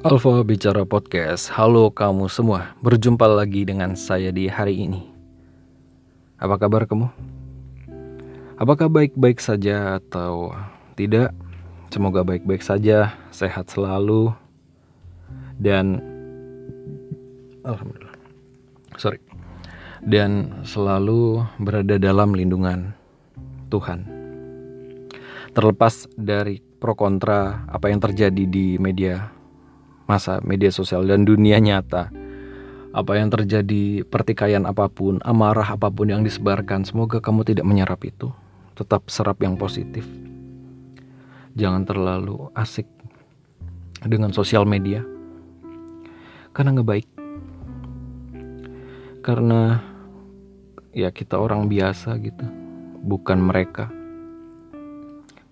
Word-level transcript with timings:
Alfa 0.00 0.40
Bicara 0.48 0.88
Podcast, 0.88 1.52
halo 1.52 1.92
kamu 1.92 2.32
semua, 2.32 2.72
berjumpa 2.80 3.28
lagi 3.28 3.68
dengan 3.68 3.92
saya 3.92 4.32
di 4.32 4.48
hari 4.48 4.88
ini. 4.88 5.12
Apa 6.40 6.56
kabar 6.56 6.88
kamu? 6.88 7.04
Apakah 8.56 8.88
baik-baik 8.88 9.44
saja 9.44 10.00
atau 10.00 10.56
tidak? 10.96 11.36
Semoga 11.92 12.24
baik-baik 12.24 12.64
saja, 12.64 13.12
sehat 13.28 13.68
selalu, 13.68 14.32
dan 15.60 16.00
alhamdulillah, 17.68 18.16
sorry, 18.96 19.20
dan 20.00 20.64
selalu 20.64 21.44
berada 21.60 22.00
dalam 22.00 22.32
lindungan 22.32 22.96
Tuhan. 23.68 24.08
Terlepas 25.52 26.08
dari 26.16 26.64
pro 26.80 26.96
kontra 26.96 27.68
apa 27.68 27.92
yang 27.92 28.00
terjadi 28.00 28.48
di 28.48 28.80
media 28.80 29.39
masa 30.10 30.42
media 30.42 30.74
sosial 30.74 31.06
dan 31.06 31.22
dunia 31.22 31.62
nyata. 31.62 32.10
Apa 32.90 33.22
yang 33.22 33.30
terjadi, 33.30 34.02
pertikaian 34.02 34.66
apa 34.66 34.90
pun, 34.90 35.22
amarah 35.22 35.78
apa 35.78 35.86
pun 35.86 36.10
yang 36.10 36.26
disebarkan, 36.26 36.82
semoga 36.82 37.22
kamu 37.22 37.46
tidak 37.46 37.62
menyerap 37.62 38.02
itu. 38.02 38.34
Tetap 38.74 39.06
serap 39.06 39.38
yang 39.46 39.54
positif. 39.54 40.02
Jangan 41.54 41.86
terlalu 41.86 42.50
asik 42.58 42.90
dengan 44.02 44.34
sosial 44.34 44.66
media. 44.66 45.06
Karena 46.50 46.74
nggak 46.74 46.90
baik. 46.90 47.08
Karena 49.22 49.78
ya 50.90 51.14
kita 51.14 51.38
orang 51.38 51.70
biasa 51.70 52.18
gitu, 52.18 52.42
bukan 53.06 53.38
mereka. 53.38 53.86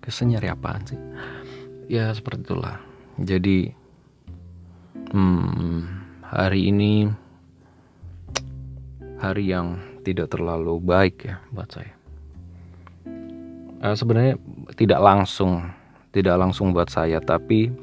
Kesennya 0.03 0.43
apaan 0.51 0.83
sih? 0.83 0.99
Ya 1.87 2.11
seperti 2.11 2.51
itulah. 2.51 2.83
Jadi 3.15 3.78
Hmm, 5.09 6.05
hari 6.21 6.69
ini 6.69 7.09
hari 9.17 9.49
yang 9.49 9.81
tidak 10.05 10.29
terlalu 10.29 10.77
baik 10.77 11.25
ya 11.25 11.41
buat 11.49 11.65
saya. 11.65 11.97
Uh, 13.81 13.97
sebenarnya 13.97 14.37
tidak 14.77 15.01
langsung, 15.01 15.65
tidak 16.13 16.37
langsung 16.37 16.77
buat 16.77 16.93
saya, 16.93 17.17
tapi 17.25 17.73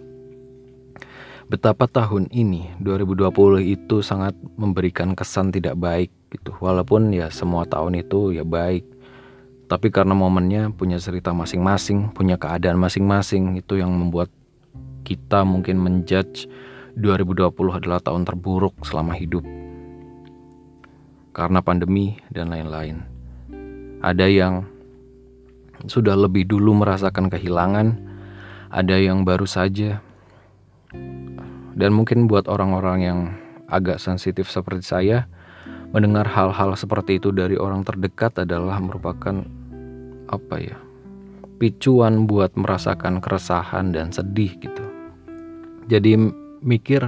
betapa 1.50 1.91
tahun 1.91 2.30
ini 2.30 2.78
2020 2.78 3.74
itu 3.74 4.06
sangat 4.06 4.38
memberikan 4.54 5.19
kesan 5.19 5.50
tidak 5.50 5.74
baik 5.82 6.14
gitu. 6.30 6.54
Walaupun 6.62 7.10
ya 7.10 7.27
semua 7.34 7.66
tahun 7.66 8.06
itu 8.06 8.38
ya 8.38 8.47
baik, 8.47 8.86
tapi 9.66 9.91
karena 9.91 10.14
momennya 10.14 10.70
punya 10.70 11.02
cerita 11.02 11.34
masing-masing, 11.34 12.14
punya 12.14 12.38
keadaan 12.38 12.78
masing-masing 12.78 13.58
itu 13.58 13.82
yang 13.82 13.91
membuat 13.91 14.30
kita 15.02 15.42
mungkin 15.42 15.82
menjudge 15.82 16.47
2020 16.97 17.52
adalah 17.77 18.00
tahun 18.00 18.25
terburuk 18.25 18.72
selama 18.80 19.12
hidup. 19.12 19.44
Karena 21.36 21.61
pandemi 21.61 22.16
dan 22.33 22.48
lain-lain. 22.48 23.05
Ada 24.00 24.25
yang 24.25 24.64
sudah 25.84 26.16
lebih 26.16 26.48
dulu 26.48 26.72
merasakan 26.72 27.28
kehilangan, 27.28 28.00
ada 28.72 28.97
yang 28.97 29.28
baru 29.28 29.44
saja. 29.44 30.00
Dan 31.77 31.92
mungkin 31.92 32.25
buat 32.25 32.48
orang-orang 32.48 32.98
yang 33.05 33.20
agak 33.69 34.00
sensitif 34.00 34.48
seperti 34.48 34.88
saya, 34.88 35.28
mendengar 35.92 36.25
hal-hal 36.25 36.72
seperti 36.81 37.20
itu 37.20 37.28
dari 37.28 37.60
orang 37.60 37.84
terdekat 37.84 38.41
adalah 38.41 38.81
merupakan 38.81 39.44
apa 40.33 40.56
ya? 40.56 40.81
picuan 41.56 42.28
buat 42.28 42.53
merasakan 42.53 43.25
keresahan 43.25 43.88
dan 43.92 44.12
sedih 44.12 44.53
gitu. 44.60 44.84
Jadi 45.88 46.45
mikir 46.67 47.06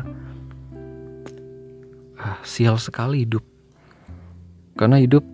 ah, 2.17 2.39
sial 2.47 2.79
sekali 2.79 3.27
hidup. 3.27 3.42
Karena 4.79 5.02
hidup 5.02 5.27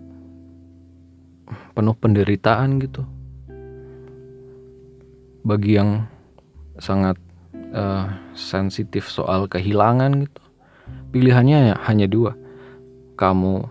penuh 1.77 1.93
penderitaan 1.93 2.81
gitu. 2.81 3.05
Bagi 5.45 5.77
yang 5.77 6.09
sangat 6.81 7.21
uh, 7.75 8.09
sensitif 8.33 9.11
soal 9.11 9.45
kehilangan 9.45 10.25
gitu. 10.25 10.41
Pilihannya 11.13 11.77
hanya 11.85 12.09
dua. 12.09 12.33
Kamu 13.15 13.69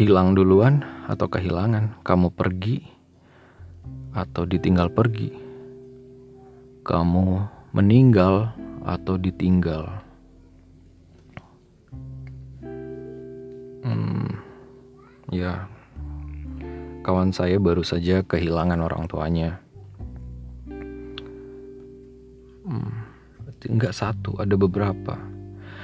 hilang 0.00 0.32
duluan 0.32 0.80
atau 1.10 1.28
kehilangan. 1.28 2.00
Kamu 2.00 2.32
pergi 2.32 2.80
atau 4.16 4.48
ditinggal 4.48 4.88
pergi. 4.88 5.30
Kamu 6.82 7.26
meninggal 7.76 8.56
atau 8.82 9.14
ditinggal. 9.18 9.86
Hmm, 13.82 14.38
ya, 15.30 15.66
kawan 17.06 17.34
saya 17.34 17.58
baru 17.58 17.82
saja 17.82 18.22
kehilangan 18.26 18.78
orang 18.82 19.06
tuanya. 19.10 19.58
Hmm, 22.62 23.06
enggak 23.66 23.94
satu, 23.94 24.38
ada 24.38 24.54
beberapa. 24.54 25.18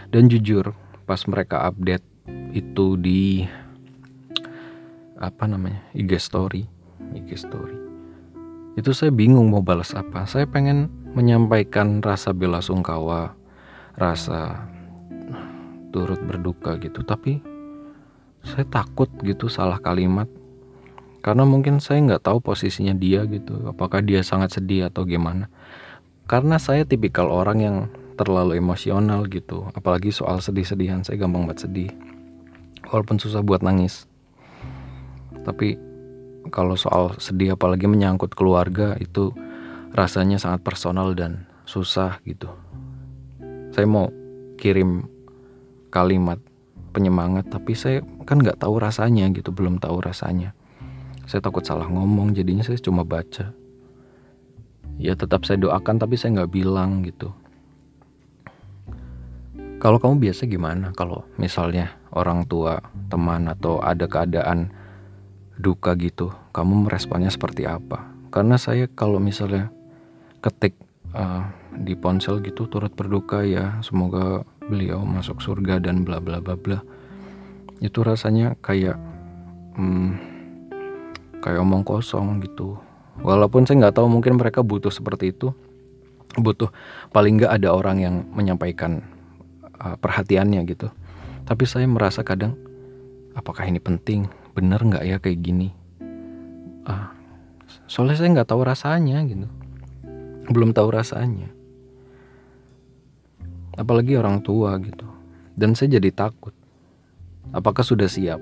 Dan 0.08 0.30
jujur, 0.30 0.72
pas 1.06 1.20
mereka 1.26 1.66
update 1.66 2.06
itu 2.54 2.96
di 2.96 3.44
apa 5.18 5.50
namanya 5.50 5.82
IG 5.92 6.16
story, 6.22 6.62
IG 7.12 7.34
story. 7.34 7.76
Itu 8.78 8.94
saya 8.94 9.10
bingung 9.10 9.50
mau 9.50 9.58
balas 9.58 9.90
apa. 9.90 10.22
Saya 10.30 10.46
pengen 10.46 10.86
menyampaikan 11.16 12.04
rasa 12.04 12.32
bela 12.36 12.60
sungkawa, 12.60 13.32
rasa 13.96 14.68
turut 15.92 16.20
berduka 16.24 16.76
gitu. 16.80 17.00
Tapi 17.04 17.40
saya 18.44 18.64
takut 18.68 19.10
gitu 19.24 19.50
salah 19.50 19.80
kalimat 19.80 20.28
karena 21.18 21.42
mungkin 21.42 21.82
saya 21.82 22.00
nggak 22.04 22.24
tahu 22.24 22.38
posisinya 22.40 22.94
dia 22.94 23.26
gitu. 23.26 23.68
Apakah 23.68 24.00
dia 24.00 24.22
sangat 24.22 24.54
sedih 24.56 24.88
atau 24.88 25.04
gimana? 25.04 25.50
Karena 26.28 26.60
saya 26.60 26.84
tipikal 26.84 27.32
orang 27.32 27.58
yang 27.58 27.76
terlalu 28.18 28.58
emosional 28.58 29.26
gitu. 29.26 29.68
Apalagi 29.74 30.14
soal 30.14 30.38
sedih-sedihan 30.42 31.02
saya 31.02 31.18
gampang 31.20 31.48
banget 31.48 31.66
sedih. 31.66 31.90
Walaupun 32.88 33.18
susah 33.18 33.42
buat 33.42 33.64
nangis. 33.64 34.06
Tapi 35.42 35.78
kalau 36.48 36.76
soal 36.78 37.16
sedih 37.20 37.54
apalagi 37.56 37.84
menyangkut 37.84 38.32
keluarga 38.32 38.96
itu 39.00 39.32
rasanya 39.98 40.38
sangat 40.38 40.62
personal 40.62 41.10
dan 41.18 41.50
susah 41.66 42.22
gitu. 42.22 42.46
Saya 43.74 43.82
mau 43.90 44.14
kirim 44.54 45.10
kalimat 45.90 46.38
penyemangat 46.94 47.50
tapi 47.50 47.74
saya 47.74 48.06
kan 48.22 48.38
nggak 48.38 48.62
tahu 48.62 48.78
rasanya 48.78 49.26
gitu, 49.34 49.50
belum 49.50 49.82
tahu 49.82 49.98
rasanya. 49.98 50.54
Saya 51.26 51.42
takut 51.42 51.66
salah 51.66 51.90
ngomong 51.90 52.30
jadinya 52.30 52.62
saya 52.62 52.78
cuma 52.78 53.02
baca. 53.02 53.50
Ya 55.02 55.18
tetap 55.18 55.42
saya 55.50 55.58
doakan 55.58 55.98
tapi 55.98 56.14
saya 56.14 56.38
nggak 56.38 56.52
bilang 56.54 57.02
gitu. 57.02 57.34
Kalau 59.78 59.98
kamu 59.98 60.30
biasa 60.30 60.46
gimana 60.46 60.94
kalau 60.94 61.26
misalnya 61.38 61.94
orang 62.14 62.46
tua, 62.46 62.82
teman 63.10 63.46
atau 63.46 63.78
ada 63.78 64.10
keadaan 64.10 64.74
duka 65.58 65.94
gitu, 65.98 66.34
kamu 66.54 66.86
meresponnya 66.86 67.30
seperti 67.30 67.66
apa? 67.66 68.10
Karena 68.34 68.58
saya 68.58 68.90
kalau 68.90 69.22
misalnya 69.22 69.70
ketik 70.38 70.74
uh, 71.14 71.46
di 71.74 71.94
ponsel 71.94 72.42
gitu 72.42 72.66
turut 72.70 72.92
berduka 72.94 73.42
ya. 73.44 73.78
Semoga 73.84 74.42
beliau 74.66 75.02
masuk 75.02 75.40
surga 75.42 75.82
dan 75.82 76.02
bla 76.02 76.18
bla 76.22 76.42
bla 76.42 76.58
bla. 76.58 76.80
Itu 77.78 78.02
rasanya 78.02 78.58
kayak 78.58 78.98
hmm, 79.78 80.10
kayak 81.42 81.62
omong 81.62 81.86
kosong 81.86 82.42
gitu. 82.42 82.78
Walaupun 83.22 83.66
saya 83.66 83.82
nggak 83.86 83.98
tahu 83.98 84.06
mungkin 84.10 84.38
mereka 84.38 84.62
butuh 84.62 84.90
seperti 84.90 85.34
itu. 85.34 85.50
Butuh 86.38 86.70
paling 87.10 87.40
nggak 87.40 87.62
ada 87.62 87.74
orang 87.74 87.98
yang 87.98 88.14
menyampaikan 88.30 89.02
uh, 89.82 89.98
perhatiannya 89.98 90.62
gitu. 90.70 90.90
Tapi 91.48 91.64
saya 91.64 91.88
merasa 91.88 92.22
kadang 92.22 92.54
apakah 93.34 93.66
ini 93.66 93.82
penting? 93.82 94.30
Bener 94.54 94.78
nggak 94.78 95.04
ya 95.06 95.16
kayak 95.18 95.40
gini? 95.42 95.74
Uh, 96.86 97.10
soalnya 97.90 98.16
saya 98.20 98.28
nggak 98.32 98.48
tahu 98.48 98.62
rasanya 98.64 99.24
gitu 99.26 99.48
belum 100.48 100.72
tahu 100.72 100.88
rasanya. 100.88 101.52
Apalagi 103.78 104.18
orang 104.18 104.42
tua 104.42 104.74
gitu. 104.80 105.06
Dan 105.54 105.76
saya 105.76 106.00
jadi 106.00 106.10
takut. 106.10 106.56
Apakah 107.54 107.84
sudah 107.84 108.10
siap? 108.10 108.40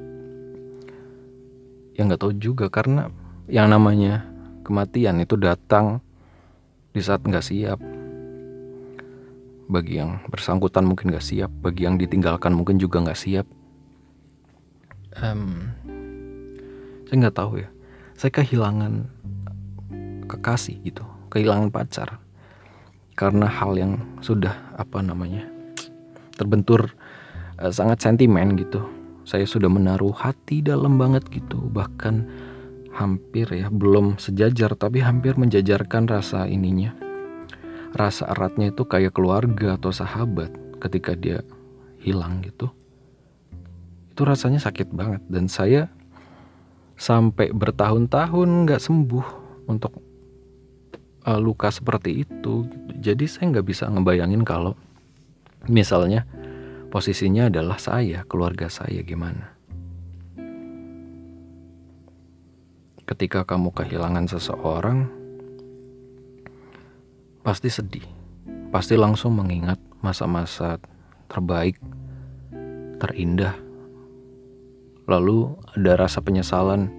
Ya 1.99 2.01
nggak 2.07 2.21
tahu 2.23 2.33
juga. 2.39 2.73
Karena 2.73 3.13
yang 3.51 3.69
namanya 3.69 4.25
kematian 4.65 5.21
itu 5.21 5.37
datang 5.37 6.01
di 6.95 7.03
saat 7.05 7.21
nggak 7.21 7.45
siap. 7.45 7.79
Bagi 9.67 9.99
yang 9.99 10.23
bersangkutan 10.31 10.87
mungkin 10.87 11.13
nggak 11.13 11.27
siap. 11.27 11.51
Bagi 11.61 11.85
yang 11.85 11.99
ditinggalkan 11.99 12.55
mungkin 12.55 12.79
juga 12.79 13.03
nggak 13.03 13.19
siap. 13.19 13.47
Um, 15.21 15.75
saya 17.09 17.17
nggak 17.29 17.37
tahu 17.37 17.61
ya. 17.61 17.69
Saya 18.17 18.33
kehilangan 18.33 19.13
kekasih 20.27 20.81
gitu 20.83 21.16
kehilangan 21.31 21.71
pacar 21.71 22.19
karena 23.17 23.49
hal 23.49 23.73
yang 23.81 23.97
sudah 24.21 24.53
apa 24.77 25.01
namanya 25.01 25.49
terbentur 26.37 26.93
uh, 27.59 27.73
sangat 27.73 28.05
sentimen 28.05 28.55
gitu. 28.61 28.85
Saya 29.27 29.43
sudah 29.43 29.67
menaruh 29.67 30.15
hati 30.15 30.63
dalam 30.63 31.01
banget 31.01 31.27
gitu. 31.35 31.59
Bahkan 31.59 32.15
hampir 32.95 33.51
ya 33.51 33.67
belum 33.73 34.23
sejajar 34.23 34.79
tapi 34.79 35.03
hampir 35.03 35.35
menjajarkan 35.35 36.07
rasa 36.07 36.47
ininya. 36.47 36.95
Rasa 37.97 38.29
eratnya 38.31 38.71
itu 38.71 38.87
kayak 38.87 39.17
keluarga 39.17 39.75
atau 39.75 39.91
sahabat 39.91 40.53
ketika 40.79 41.17
dia 41.19 41.43
hilang 41.99 42.45
gitu. 42.45 42.71
Itu 44.15 44.23
rasanya 44.23 44.63
sakit 44.63 44.95
banget. 44.95 45.25
Dan 45.27 45.51
saya 45.51 45.91
sampai 46.95 47.51
bertahun-tahun 47.51 48.49
nggak 48.69 48.81
sembuh 48.81 49.27
untuk 49.67 50.06
uh, 51.27 51.43
luka 51.43 51.69
seperti 51.69 52.25
itu 52.25 52.71
jadi 52.97 53.27
saya 53.27 53.53
nggak 53.53 53.67
bisa 53.67 53.91
ngebayangin 53.91 54.47
kalau 54.47 54.79
misalnya 55.67 56.25
posisinya 56.89 57.51
adalah 57.51 57.77
saya 57.77 58.25
keluarga 58.25 58.71
saya 58.71 59.03
gimana? 59.03 59.53
Ketika 63.07 63.47
kamu 63.47 63.71
kehilangan 63.71 64.27
seseorang 64.27 65.07
pasti 67.47 67.71
sedih. 67.71 68.03
Pasti 68.75 68.99
langsung 68.99 69.39
mengingat 69.39 69.79
masa-masa 70.03 70.83
terbaik 71.31 71.79
terindah. 72.99 73.55
Lalu 75.07 75.55
ada 75.79 75.95
rasa 75.95 76.19
penyesalan 76.19 76.91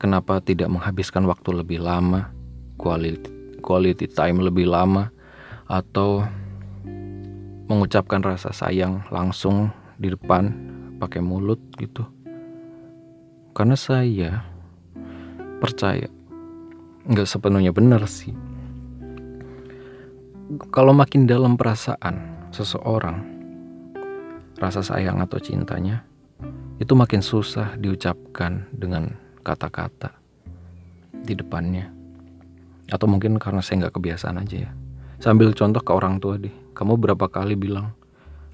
kenapa 0.00 0.40
tidak 0.40 0.72
menghabiskan 0.72 1.28
waktu 1.28 1.60
lebih 1.60 1.84
lama, 1.84 2.32
quality, 2.80 3.28
quality 3.68 4.08
time 4.08 4.40
lebih 4.40 4.64
lama, 4.64 5.12
atau 5.68 6.24
mengucapkan 7.68 8.24
rasa 8.24 8.48
sayang 8.48 9.04
langsung 9.12 9.68
di 10.00 10.08
depan 10.08 10.48
pakai 10.96 11.20
mulut 11.20 11.60
gitu. 11.76 12.08
Karena 13.52 13.76
saya 13.76 14.40
percaya 15.60 16.08
nggak 17.04 17.28
sepenuhnya 17.28 17.76
benar 17.76 18.08
sih. 18.08 18.32
Kalau 20.72 20.96
makin 20.96 21.28
dalam 21.28 21.60
perasaan 21.60 22.48
seseorang, 22.56 23.20
rasa 24.56 24.80
sayang 24.80 25.20
atau 25.20 25.36
cintanya, 25.36 26.08
itu 26.80 26.96
makin 26.96 27.20
susah 27.20 27.76
diucapkan 27.76 28.64
dengan 28.72 29.12
kata-kata 29.44 30.16
di 31.12 31.36
depannya. 31.36 31.97
Atau 32.88 33.06
mungkin 33.08 33.36
karena 33.36 33.60
saya 33.60 33.86
nggak 33.86 33.94
kebiasaan 34.00 34.40
aja 34.40 34.56
ya. 34.68 34.70
Sambil 35.18 35.52
contoh 35.52 35.82
ke 35.82 35.92
orang 35.92 36.18
tua 36.22 36.40
deh. 36.40 36.52
Kamu 36.72 36.96
berapa 36.96 37.26
kali 37.28 37.58
bilang, 37.58 37.92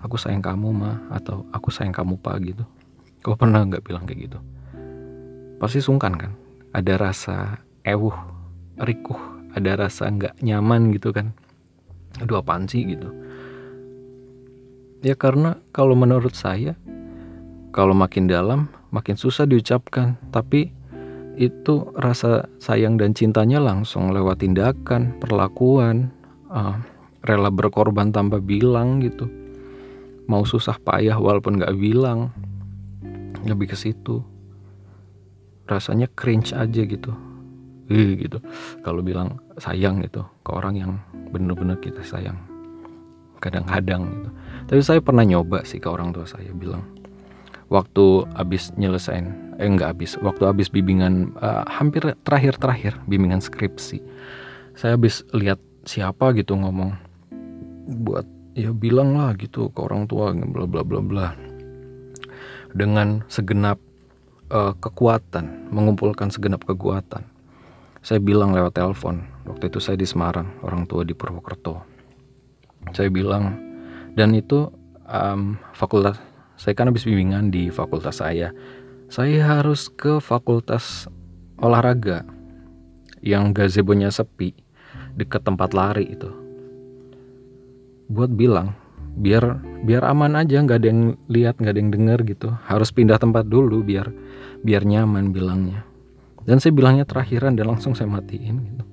aku 0.00 0.16
sayang 0.16 0.44
kamu 0.44 0.68
ma 0.72 1.00
atau 1.12 1.44
aku 1.52 1.68
sayang 1.68 1.92
kamu 1.92 2.18
pak 2.20 2.36
gitu. 2.44 2.64
Kau 3.24 3.36
pernah 3.36 3.64
nggak 3.64 3.84
bilang 3.84 4.04
kayak 4.04 4.28
gitu? 4.28 4.38
Pasti 5.60 5.80
sungkan 5.80 6.16
kan? 6.16 6.32
Ada 6.74 7.00
rasa 7.00 7.36
ewuh, 7.86 8.16
rikuh, 8.80 9.20
ada 9.54 9.86
rasa 9.86 10.10
nggak 10.10 10.42
nyaman 10.42 10.92
gitu 10.92 11.14
kan? 11.14 11.32
Aduh 12.20 12.40
apaan 12.40 12.66
sih 12.66 12.84
gitu? 12.84 13.08
Ya 15.04 15.16
karena 15.16 15.60
kalau 15.72 15.92
menurut 15.92 16.32
saya 16.32 16.76
kalau 17.74 17.90
makin 17.90 18.30
dalam, 18.30 18.70
makin 18.94 19.18
susah 19.18 19.50
diucapkan, 19.50 20.14
tapi 20.30 20.70
itu 21.34 21.90
rasa 21.98 22.46
sayang 22.62 22.98
dan 22.98 23.12
cintanya 23.14 23.58
langsung 23.58 24.14
lewat 24.14 24.42
tindakan, 24.42 25.18
perlakuan, 25.18 26.10
uh, 26.50 26.78
rela 27.26 27.50
berkorban 27.50 28.14
tanpa 28.14 28.38
bilang 28.38 29.02
gitu. 29.02 29.26
Mau 30.30 30.46
susah 30.46 30.80
payah 30.80 31.18
walaupun 31.20 31.60
gak 31.60 31.76
bilang, 31.76 32.32
lebih 33.44 33.72
ke 33.72 33.76
situ. 33.76 34.24
Rasanya 35.64 36.08
cringe 36.12 36.52
aja 36.52 36.82
gitu, 36.84 37.12
Ih, 37.88 38.20
gitu. 38.20 38.40
Kalau 38.84 39.00
bilang 39.00 39.40
sayang 39.56 40.04
gitu 40.04 40.24
ke 40.44 40.50
orang 40.52 40.74
yang 40.76 40.92
bener-bener 41.32 41.80
kita 41.80 42.04
sayang, 42.04 42.36
kadang-kadang 43.40 44.08
gitu. 44.12 44.30
Tapi 44.68 44.80
saya 44.84 45.00
pernah 45.00 45.24
nyoba 45.24 45.64
sih 45.64 45.80
ke 45.80 45.88
orang 45.88 46.12
tua 46.12 46.28
saya 46.28 46.52
bilang, 46.52 46.84
waktu 47.72 48.28
habis 48.36 48.72
nyelesain 48.76 49.44
eh 49.58 49.70
enggak 49.70 49.94
habis 49.94 50.18
waktu 50.18 50.44
habis 50.50 50.66
bimbingan 50.66 51.30
uh, 51.38 51.62
hampir 51.70 52.02
terakhir-terakhir 52.26 52.98
bimbingan 53.06 53.38
skripsi. 53.38 54.02
Saya 54.74 54.98
habis 54.98 55.22
lihat 55.30 55.62
siapa 55.86 56.34
gitu 56.34 56.58
ngomong 56.58 56.98
buat 58.02 58.26
ya 58.58 58.74
bilang 58.74 59.14
lah 59.14 59.36
gitu 59.38 59.70
ke 59.70 59.78
orang 59.78 60.10
tua 60.10 60.34
bla 60.34 60.66
bla 60.66 60.82
bla 60.82 61.00
bla. 61.00 61.28
Dengan 62.74 63.22
segenap 63.30 63.78
uh, 64.50 64.74
kekuatan 64.74 65.70
mengumpulkan 65.70 66.34
segenap 66.34 66.66
kekuatan. 66.66 67.22
Saya 68.04 68.20
bilang 68.20 68.52
lewat 68.52 68.76
telepon 68.76 69.24
waktu 69.46 69.70
itu 69.70 69.78
saya 69.80 69.96
di 69.96 70.04
Semarang 70.04 70.50
orang 70.66 70.84
tua 70.90 71.06
di 71.06 71.14
Purwokerto. 71.14 71.80
Saya 72.92 73.08
bilang 73.08 73.54
dan 74.18 74.34
itu 74.34 74.68
um, 75.06 75.56
fakultas 75.72 76.18
saya 76.64 76.72
kan 76.72 76.88
habis 76.88 77.04
bimbingan 77.04 77.52
di 77.52 77.68
fakultas 77.68 78.24
saya. 78.24 78.56
Saya 79.12 79.44
harus 79.44 79.92
ke 79.92 80.16
fakultas 80.16 81.12
olahraga 81.60 82.24
yang 83.20 83.52
gazebonya 83.52 84.08
sepi 84.08 84.56
dekat 85.12 85.44
tempat 85.44 85.76
lari 85.76 86.16
itu. 86.16 86.32
Buat 88.08 88.32
bilang 88.32 88.72
biar 89.12 89.60
biar 89.84 90.08
aman 90.08 90.40
aja 90.40 90.64
nggak 90.64 90.80
ada 90.80 90.88
yang 90.88 91.02
lihat 91.28 91.60
nggak 91.60 91.72
ada 91.76 91.80
yang 91.84 91.92
denger 91.92 92.18
gitu. 92.32 92.48
Harus 92.64 92.96
pindah 92.96 93.20
tempat 93.20 93.44
dulu 93.44 93.84
biar 93.84 94.08
biar 94.64 94.88
nyaman 94.88 95.36
bilangnya. 95.36 95.84
Dan 96.48 96.64
saya 96.64 96.72
bilangnya 96.72 97.04
terakhiran 97.04 97.60
dan 97.60 97.76
langsung 97.76 97.92
saya 97.92 98.08
matiin 98.08 98.64
gitu. 98.64 98.84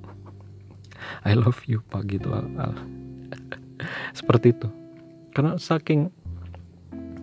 I 1.24 1.40
love 1.40 1.64
you 1.72 1.80
pak 1.88 2.04
gitu 2.12 2.28
seperti 4.20 4.60
itu. 4.60 4.68
Karena 5.32 5.56
saking 5.56 6.12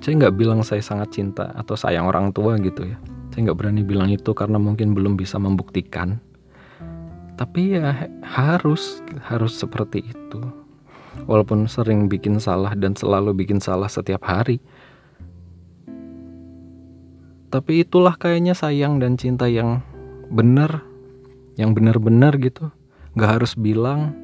saya 0.09 0.25
nggak 0.25 0.41
bilang 0.41 0.65
saya 0.65 0.81
sangat 0.81 1.13
cinta 1.13 1.53
atau 1.53 1.77
sayang 1.77 2.09
orang 2.09 2.33
tua 2.33 2.57
gitu 2.57 2.81
ya. 2.81 2.97
Saya 3.29 3.45
nggak 3.45 3.61
berani 3.61 3.85
bilang 3.85 4.09
itu 4.09 4.33
karena 4.33 4.57
mungkin 4.57 4.97
belum 4.97 5.21
bisa 5.21 5.37
membuktikan. 5.37 6.17
Tapi 7.37 7.77
ya 7.77 8.09
harus 8.25 9.05
harus 9.29 9.53
seperti 9.53 10.09
itu. 10.09 10.41
Walaupun 11.29 11.69
sering 11.69 12.09
bikin 12.09 12.41
salah 12.41 12.73
dan 12.73 12.97
selalu 12.97 13.37
bikin 13.37 13.61
salah 13.61 13.85
setiap 13.85 14.25
hari. 14.25 14.65
Tapi 17.53 17.85
itulah 17.85 18.17
kayaknya 18.17 18.57
sayang 18.57 19.05
dan 19.05 19.21
cinta 19.21 19.45
yang 19.45 19.85
benar 20.33 20.89
yang 21.61 21.77
benar-benar 21.77 22.41
gitu. 22.41 22.73
Nggak 23.13 23.45
harus 23.45 23.53
bilang 23.61 24.17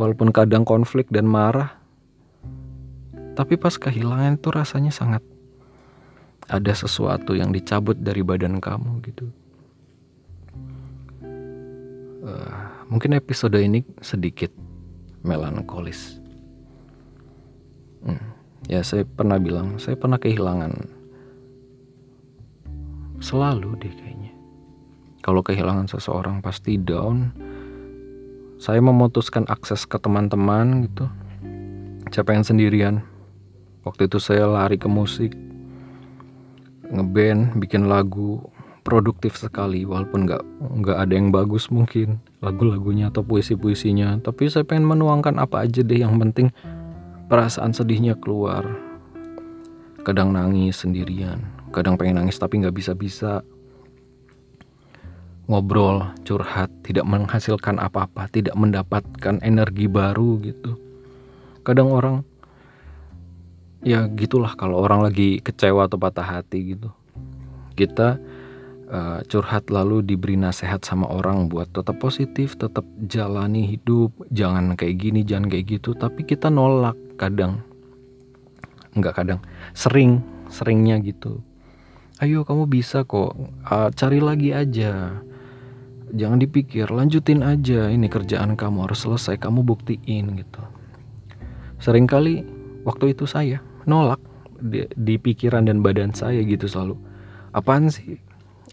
walaupun 0.00 0.32
kadang 0.32 0.64
konflik 0.64 1.12
dan 1.12 1.28
marah 1.28 1.76
tapi 3.40 3.56
pas 3.56 3.72
kehilangan 3.72 4.36
itu 4.36 4.52
rasanya 4.52 4.92
sangat 4.92 5.24
ada 6.44 6.72
sesuatu 6.76 7.32
yang 7.32 7.56
dicabut 7.56 7.96
dari 7.96 8.20
badan 8.20 8.60
kamu 8.60 9.00
gitu. 9.08 9.32
Uh, 12.20 12.52
mungkin 12.92 13.16
episode 13.16 13.56
ini 13.56 13.80
sedikit 14.04 14.52
melankolis. 15.24 16.20
Hmm, 18.04 18.36
ya 18.68 18.84
saya 18.84 19.08
pernah 19.08 19.40
bilang, 19.40 19.80
saya 19.80 19.96
pernah 19.96 20.20
kehilangan 20.20 21.00
selalu 23.24 23.80
deh 23.80 23.94
kayaknya. 23.96 24.36
Kalau 25.24 25.40
kehilangan 25.40 25.88
seseorang 25.88 26.44
pasti 26.44 26.76
down. 26.76 27.32
Saya 28.60 28.84
memutuskan 28.84 29.48
akses 29.48 29.88
ke 29.88 29.96
teman-teman 29.96 30.84
gitu. 30.84 31.08
Saya 32.12 32.28
pengen 32.28 32.44
sendirian, 32.44 33.00
waktu 33.86 34.08
itu 34.08 34.18
saya 34.20 34.44
lari 34.46 34.76
ke 34.76 34.88
musik 34.88 35.32
ngeband 36.90 37.54
bikin 37.62 37.86
lagu 37.86 38.42
produktif 38.82 39.38
sekali 39.38 39.86
walaupun 39.86 40.26
nggak 40.26 40.42
nggak 40.82 40.98
ada 40.98 41.12
yang 41.14 41.30
bagus 41.30 41.70
mungkin. 41.70 42.18
Lagu-lagunya 42.40 43.12
atau 43.12 43.20
puisi-puisinya 43.20 44.18
tapi 44.24 44.48
saya 44.48 44.64
pengen 44.64 44.88
menuangkan 44.88 45.36
apa 45.38 45.68
aja 45.68 45.84
deh 45.84 46.00
yang 46.00 46.16
penting 46.18 46.50
perasaan 47.30 47.70
sedihnya 47.70 48.16
keluar. 48.18 48.66
Kadang 50.02 50.32
nangis 50.32 50.80
sendirian 50.80 51.60
kadang 51.70 51.94
pengen 51.94 52.18
nangis 52.22 52.38
tapi 52.38 52.58
nggak 52.58 52.74
bisa-bisa. 52.74 53.46
Ngobrol 55.50 56.14
curhat 56.22 56.70
tidak 56.86 57.06
menghasilkan 57.10 57.82
apa-apa 57.82 58.30
tidak 58.30 58.54
mendapatkan 58.54 59.42
energi 59.42 59.90
baru 59.90 60.38
gitu. 60.42 60.78
Kadang 61.66 61.90
orang 61.90 62.22
ya 63.80 64.08
gitulah 64.12 64.52
kalau 64.56 64.80
orang 64.80 65.04
lagi 65.04 65.40
kecewa 65.40 65.88
atau 65.88 65.96
patah 65.96 66.26
hati 66.26 66.76
gitu 66.76 66.92
kita 67.74 68.20
uh, 68.90 69.18
curhat 69.24 69.70
lalu 69.70 70.02
diberi 70.02 70.34
nasihat 70.34 70.82
sama 70.82 71.06
orang 71.08 71.48
buat 71.48 71.70
tetap 71.70 72.02
positif, 72.02 72.58
tetap 72.58 72.84
jalani 73.06 73.64
hidup, 73.64 74.12
jangan 74.34 74.74
kayak 74.74 75.00
gini, 75.00 75.20
jangan 75.22 75.48
kayak 75.48 75.80
gitu, 75.80 75.94
tapi 75.94 76.26
kita 76.26 76.50
nolak 76.50 76.98
kadang. 77.16 77.62
Enggak 78.92 79.22
kadang, 79.22 79.40
sering, 79.72 80.20
seringnya 80.50 80.98
gitu. 81.00 81.40
Ayo 82.20 82.44
kamu 82.44 82.68
bisa 82.68 83.06
kok, 83.06 83.38
uh, 83.64 83.88
cari 83.94 84.20
lagi 84.20 84.52
aja. 84.52 85.22
Jangan 86.10 86.42
dipikir, 86.42 86.90
lanjutin 86.90 87.46
aja. 87.46 87.86
Ini 87.86 88.10
kerjaan 88.10 88.58
kamu 88.58 88.90
harus 88.90 89.06
selesai, 89.06 89.38
kamu 89.38 89.62
buktiin 89.62 90.34
gitu. 90.36 90.62
Seringkali 91.80 92.44
waktu 92.82 93.14
itu 93.14 93.24
saya 93.30 93.62
nolak 93.84 94.20
di, 94.60 94.84
di 94.96 95.14
pikiran 95.16 95.68
dan 95.68 95.80
badan 95.80 96.12
saya 96.12 96.40
gitu 96.44 96.68
selalu. 96.68 96.96
Apaan 97.50 97.90
sih? 97.90 98.20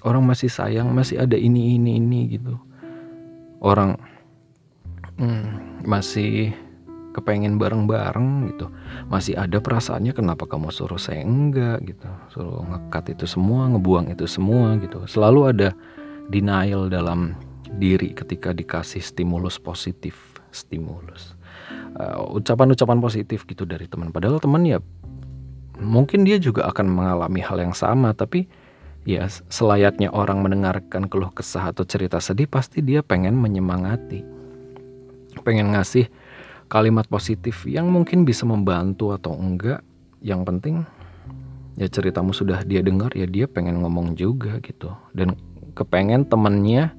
orang 0.05 0.23
masih 0.25 0.51
sayang 0.51 0.91
masih 0.93 1.17
ada 1.17 1.35
ini 1.35 1.79
ini 1.79 1.97
ini 1.97 2.37
gitu. 2.37 2.55
Orang 3.63 3.97
hmm, 5.17 5.81
masih 5.87 6.53
kepengen 7.17 7.57
bareng-bareng 7.57 8.53
gitu. 8.53 8.69
Masih 9.09 9.33
ada 9.33 9.57
perasaannya 9.57 10.13
kenapa 10.13 10.45
kamu 10.45 10.69
suruh 10.69 11.01
saya 11.01 11.25
enggak 11.25 11.81
gitu? 11.89 12.09
Suruh 12.29 12.61
ngekat 12.61 13.17
itu 13.17 13.25
semua 13.25 13.65
ngebuang 13.73 14.13
itu 14.13 14.29
semua 14.29 14.77
gitu. 14.77 15.09
Selalu 15.09 15.41
ada 15.49 15.69
denial 16.29 16.87
dalam 16.93 17.33
diri 17.81 18.13
ketika 18.13 18.53
dikasih 18.53 19.01
stimulus 19.01 19.57
positif. 19.57 20.37
Stimulus 20.47 21.37
uh, 21.98 22.38
ucapan-ucapan 22.38 23.00
positif 23.01 23.44
gitu 23.50 23.66
dari 23.66 23.89
teman. 23.89 24.13
Padahal 24.13 24.38
teman 24.38 24.63
ya 24.63 24.80
mungkin 25.77 26.25
dia 26.25 26.42
juga 26.42 26.66
akan 26.70 26.89
mengalami 26.89 27.42
hal 27.42 27.62
yang 27.62 27.74
sama 27.74 28.13
tapi 28.18 28.50
ya 29.06 29.30
selayaknya 29.30 30.10
orang 30.10 30.42
mendengarkan 30.42 31.06
keluh 31.06 31.30
kesah 31.30 31.70
atau 31.70 31.86
cerita 31.86 32.18
sedih 32.18 32.50
pasti 32.50 32.86
dia 32.86 33.01
pengen 33.01 33.38
menyemangati. 33.38 34.22
Pengen 35.42 35.74
ngasih 35.74 36.10
kalimat 36.68 37.06
positif 37.08 37.66
yang 37.70 37.89
mungkin 37.89 38.25
bisa 38.25 38.46
membantu 38.46 39.13
atau 39.13 39.34
enggak. 39.38 39.82
Yang 40.18 40.42
penting 40.50 40.75
ya 41.77 41.86
ceritamu 41.86 42.34
sudah 42.34 42.66
dia 42.66 42.82
dengar 42.82 43.13
ya 43.13 43.30
dia 43.30 43.46
pengen 43.46 43.86
ngomong 43.86 44.18
juga 44.18 44.58
gitu. 44.66 44.94
Dan 45.13 45.38
kepengen 45.77 46.25
temennya 46.25 46.94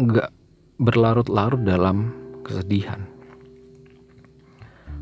enggak 0.00 0.32
berlarut-larut 0.80 1.60
dalam 1.60 2.14
kesedihan 2.40 3.17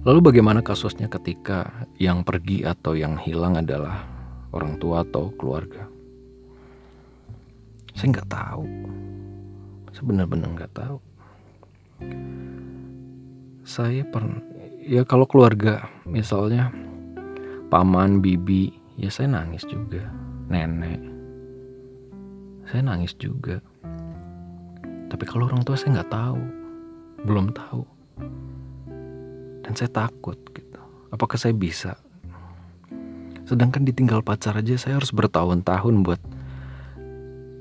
lalu 0.06 0.30
bagaimana 0.30 0.62
kasusnya 0.62 1.10
ketika 1.10 1.66
yang 1.98 2.22
pergi 2.22 2.62
atau 2.62 2.94
yang 2.94 3.18
hilang 3.18 3.58
adalah 3.58 4.06
orang 4.54 4.78
tua 4.78 5.02
atau 5.02 5.34
keluarga. 5.34 5.90
Saya 7.98 8.14
nggak 8.14 8.30
tahu. 8.30 8.64
Saya 9.90 10.04
benar-benar 10.06 10.48
nggak 10.54 10.74
tahu. 10.78 10.96
Saya 13.66 14.06
pernah, 14.06 14.38
ya 14.78 15.02
kalau 15.02 15.26
keluarga 15.26 15.90
misalnya 16.06 16.70
paman, 17.66 18.22
bibi, 18.22 18.70
ya 18.94 19.10
saya 19.10 19.26
nangis 19.42 19.66
juga. 19.66 20.06
Nenek, 20.46 21.02
saya 22.70 22.86
nangis 22.86 23.10
juga. 23.18 23.58
Tapi 25.10 25.24
kalau 25.26 25.50
orang 25.50 25.66
tua 25.66 25.74
saya 25.74 25.98
nggak 25.98 26.14
tahu, 26.14 26.38
belum 27.26 27.50
tahu. 27.50 27.82
Dan 29.66 29.74
saya 29.74 29.90
takut 29.90 30.38
gitu. 30.54 30.78
Apakah 31.10 31.34
saya 31.34 31.50
bisa 31.52 31.98
Sedangkan 33.46 33.86
ditinggal 33.86 34.26
pacar 34.26 34.58
aja 34.58 34.74
saya 34.74 34.98
harus 34.98 35.14
bertahun-tahun 35.14 36.02
buat 36.02 36.18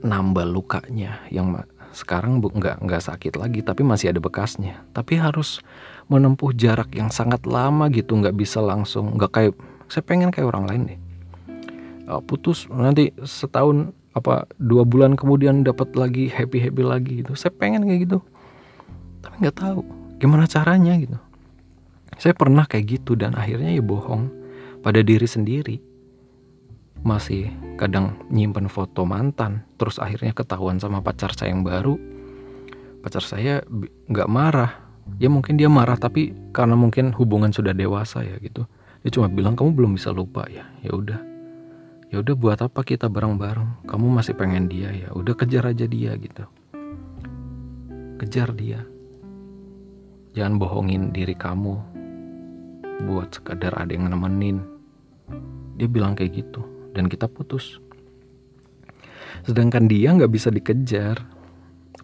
nambah 0.02 0.46
lukanya 0.50 1.22
yang 1.30 1.54
sekarang 1.94 2.42
nggak 2.42 2.82
nggak 2.82 3.02
sakit 3.06 3.38
lagi 3.38 3.62
tapi 3.62 3.86
masih 3.86 4.10
ada 4.10 4.18
bekasnya. 4.18 4.82
Tapi 4.98 5.22
harus 5.22 5.62
menempuh 6.10 6.58
jarak 6.58 6.90
yang 6.98 7.14
sangat 7.14 7.46
lama 7.46 7.86
gitu 7.94 8.18
nggak 8.18 8.34
bisa 8.34 8.66
langsung 8.66 9.14
nggak 9.14 9.32
kayak 9.32 9.54
saya 9.86 10.02
pengen 10.02 10.34
kayak 10.34 10.50
orang 10.50 10.66
lain 10.66 10.82
deh. 10.90 11.00
Uh, 12.10 12.22
putus 12.22 12.66
nanti 12.70 13.14
setahun 13.22 13.94
apa 14.18 14.50
dua 14.58 14.86
bulan 14.90 15.14
kemudian 15.14 15.62
dapat 15.62 15.94
lagi 15.94 16.34
happy 16.34 16.66
happy 16.66 16.82
lagi 16.82 17.14
gitu. 17.22 17.38
Saya 17.38 17.54
pengen 17.54 17.86
kayak 17.86 18.10
gitu 18.10 18.26
tapi 19.22 19.42
nggak 19.42 19.58
tahu 19.58 19.86
gimana 20.18 20.50
caranya 20.50 20.98
gitu. 20.98 21.18
Saya 22.16 22.32
pernah 22.32 22.64
kayak 22.64 23.00
gitu 23.02 23.20
dan 23.20 23.36
akhirnya 23.36 23.76
ya 23.76 23.84
bohong. 23.84 24.32
Pada 24.80 25.02
diri 25.02 25.26
sendiri. 25.26 25.78
Masih 27.06 27.52
kadang 27.76 28.18
nyimpen 28.32 28.72
foto 28.72 29.06
mantan 29.06 29.68
terus 29.78 30.00
akhirnya 30.02 30.32
ketahuan 30.32 30.80
sama 30.80 31.04
pacar 31.04 31.36
saya 31.36 31.54
yang 31.54 31.62
baru. 31.62 32.00
Pacar 33.04 33.22
saya 33.22 33.62
nggak 34.10 34.30
marah. 34.32 34.72
Ya 35.22 35.30
mungkin 35.30 35.60
dia 35.60 35.70
marah 35.70 36.00
tapi 36.00 36.34
karena 36.50 36.74
mungkin 36.74 37.14
hubungan 37.14 37.54
sudah 37.54 37.78
dewasa 37.78 38.26
ya 38.26 38.42
gitu. 38.42 38.66
Dia 39.06 39.14
cuma 39.14 39.30
bilang 39.30 39.54
kamu 39.54 39.78
belum 39.78 39.92
bisa 39.98 40.10
lupa 40.10 40.50
ya? 40.50 40.66
Ya 40.82 40.98
udah. 40.98 41.22
Ya 42.10 42.22
udah 42.22 42.34
buat 42.34 42.58
apa 42.62 42.82
kita 42.82 43.06
bareng-bareng? 43.06 43.86
Kamu 43.86 44.08
masih 44.10 44.34
pengen 44.34 44.66
dia 44.66 44.90
ya? 44.90 45.14
Udah 45.14 45.38
kejar 45.38 45.68
aja 45.70 45.86
dia 45.86 46.18
gitu. 46.18 46.46
Kejar 48.18 48.50
dia. 48.58 48.82
Jangan 50.34 50.58
bohongin 50.58 51.14
diri 51.14 51.38
kamu 51.38 51.96
buat 53.04 53.36
sekadar 53.36 53.76
ada 53.76 53.92
yang 53.92 54.08
nemenin. 54.08 54.64
Dia 55.76 55.92
bilang 55.92 56.16
kayak 56.16 56.46
gitu 56.46 56.64
dan 56.96 57.12
kita 57.12 57.28
putus. 57.28 57.84
Sedangkan 59.44 59.92
dia 59.92 60.16
nggak 60.16 60.32
bisa 60.32 60.48
dikejar. 60.48 61.20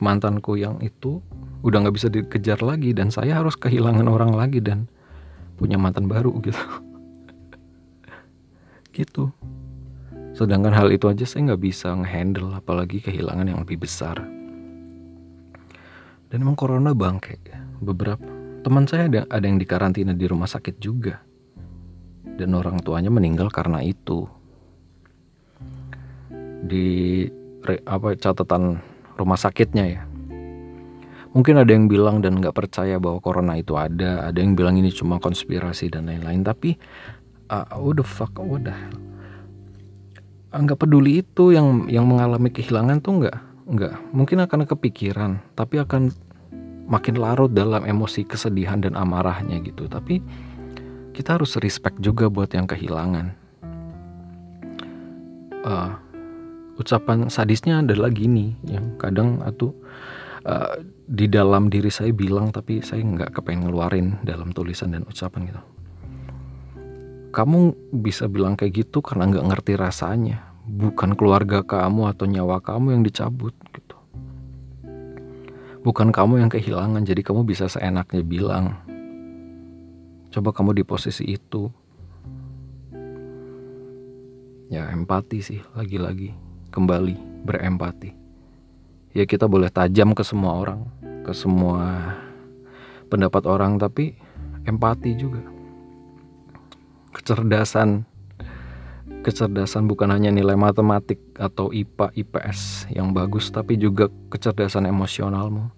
Mantanku 0.02 0.58
yang 0.58 0.82
itu 0.82 1.22
udah 1.62 1.86
nggak 1.86 1.96
bisa 1.96 2.10
dikejar 2.10 2.60
lagi 2.66 2.90
dan 2.92 3.14
saya 3.14 3.38
harus 3.38 3.54
kehilangan 3.54 4.10
orang 4.10 4.34
lagi 4.34 4.58
dan 4.58 4.90
punya 5.62 5.78
mantan 5.78 6.10
baru 6.10 6.34
gitu. 6.46 6.66
Gitu. 8.92 9.30
Sedangkan 10.34 10.74
hal 10.74 10.90
itu 10.90 11.06
aja 11.06 11.24
saya 11.24 11.54
nggak 11.54 11.62
bisa 11.62 11.94
ngehandle 11.94 12.58
apalagi 12.58 12.98
kehilangan 12.98 13.46
yang 13.46 13.62
lebih 13.62 13.86
besar. 13.86 14.18
Dan 16.32 16.48
emang 16.48 16.56
corona 16.58 16.96
bangke 16.96 17.38
beberapa 17.84 18.41
teman 18.62 18.86
saya 18.86 19.10
ada 19.10 19.22
ada 19.28 19.46
yang 19.46 19.58
dikarantina 19.58 20.14
di 20.14 20.26
rumah 20.30 20.48
sakit 20.48 20.78
juga. 20.78 21.22
Dan 22.22 22.58
orang 22.58 22.82
tuanya 22.82 23.12
meninggal 23.12 23.50
karena 23.50 23.82
itu. 23.84 24.26
Di 26.66 27.26
apa 27.86 28.14
catatan 28.18 28.82
rumah 29.18 29.38
sakitnya 29.38 29.86
ya. 29.86 30.02
Mungkin 31.32 31.64
ada 31.64 31.72
yang 31.72 31.88
bilang 31.88 32.20
dan 32.20 32.38
nggak 32.44 32.56
percaya 32.56 33.00
bahwa 33.00 33.24
corona 33.24 33.56
itu 33.56 33.78
ada. 33.78 34.28
Ada 34.28 34.40
yang 34.42 34.54
bilang 34.54 34.76
ini 34.76 34.92
cuma 34.92 35.18
konspirasi 35.18 35.88
dan 35.88 36.12
lain-lain. 36.12 36.44
Tapi 36.44 36.76
uh, 37.50 37.68
what 37.80 37.98
the 37.98 38.06
fuck 38.06 38.36
what 38.42 38.68
the 38.68 38.74
hell? 38.74 38.98
Nggak 40.52 40.84
peduli 40.84 41.24
itu 41.24 41.56
yang 41.56 41.88
yang 41.88 42.04
mengalami 42.04 42.52
kehilangan 42.52 43.00
tuh 43.00 43.24
nggak 43.24 43.38
nggak. 43.72 43.96
Mungkin 44.12 44.38
akan 44.44 44.68
kepikiran 44.68 45.32
tapi 45.56 45.80
akan 45.80 46.12
makin 46.92 47.16
larut 47.16 47.56
dalam 47.56 47.88
emosi 47.88 48.28
kesedihan 48.28 48.84
dan 48.84 49.00
amarahnya 49.00 49.64
gitu 49.64 49.88
tapi 49.88 50.20
kita 51.12 51.38
harus 51.38 51.60
respect 51.60 52.00
juga 52.00 52.32
buat 52.32 52.50
yang 52.56 52.66
kehilangan. 52.66 53.36
Uh, 55.62 55.94
ucapan 56.82 57.30
sadisnya 57.30 57.86
adalah 57.86 58.10
gini, 58.10 58.58
yang 58.66 58.98
kadang 58.98 59.44
atau 59.46 59.76
uh, 60.48 60.82
di 61.06 61.30
dalam 61.30 61.70
diri 61.70 61.94
saya 61.94 62.10
bilang 62.16 62.50
tapi 62.50 62.82
saya 62.82 63.06
nggak 63.06 63.38
kepengen 63.38 63.70
ngeluarin 63.70 64.18
dalam 64.26 64.50
tulisan 64.56 64.96
dan 64.96 65.06
ucapan 65.06 65.52
gitu. 65.52 65.62
Kamu 67.32 67.60
bisa 68.02 68.28
bilang 68.28 68.58
kayak 68.58 68.88
gitu 68.88 69.00
karena 69.00 69.30
nggak 69.30 69.48
ngerti 69.54 69.74
rasanya, 69.78 70.52
bukan 70.68 71.16
keluarga 71.16 71.64
kamu 71.64 72.12
atau 72.12 72.26
nyawa 72.28 72.60
kamu 72.60 72.98
yang 72.98 73.04
dicabut. 73.06 73.54
Bukan 75.82 76.14
kamu 76.14 76.46
yang 76.46 76.52
kehilangan, 76.54 77.02
jadi 77.02 77.26
kamu 77.26 77.42
bisa 77.42 77.66
seenaknya 77.66 78.22
bilang 78.22 78.78
Coba 80.32 80.56
kamu 80.56 80.80
di 80.80 80.84
posisi 80.88 81.28
itu. 81.28 81.68
Ya 84.72 84.88
empati 84.88 85.44
sih 85.44 85.60
lagi-lagi 85.76 86.32
kembali 86.72 87.44
berempati. 87.44 88.16
Ya 89.12 89.28
kita 89.28 89.52
boleh 89.52 89.68
tajam 89.68 90.16
ke 90.16 90.24
semua 90.24 90.56
orang, 90.56 90.88
ke 91.28 91.36
semua 91.36 92.16
pendapat 93.12 93.44
orang 93.44 93.76
tapi 93.76 94.16
empati 94.64 95.20
juga. 95.20 95.44
Kecerdasan 97.12 98.08
kecerdasan 99.22 99.86
bukan 99.86 100.10
hanya 100.10 100.34
nilai 100.34 100.58
matematik 100.58 101.22
atau 101.38 101.70
IPA 101.70 102.10
IPS 102.18 102.90
yang 102.90 103.14
bagus 103.14 103.54
tapi 103.54 103.78
juga 103.78 104.10
kecerdasan 104.34 104.90
emosionalmu. 104.90 105.70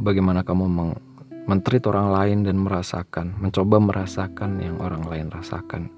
Bagaimana 0.00 0.40
kamu 0.46 0.64
meng 0.70 0.92
mentreat 1.48 1.84
orang 1.88 2.12
lain 2.12 2.38
dan 2.44 2.60
merasakan, 2.60 3.36
mencoba 3.40 3.80
merasakan 3.80 4.60
yang 4.60 4.76
orang 4.80 5.04
lain 5.08 5.28
rasakan. 5.32 5.88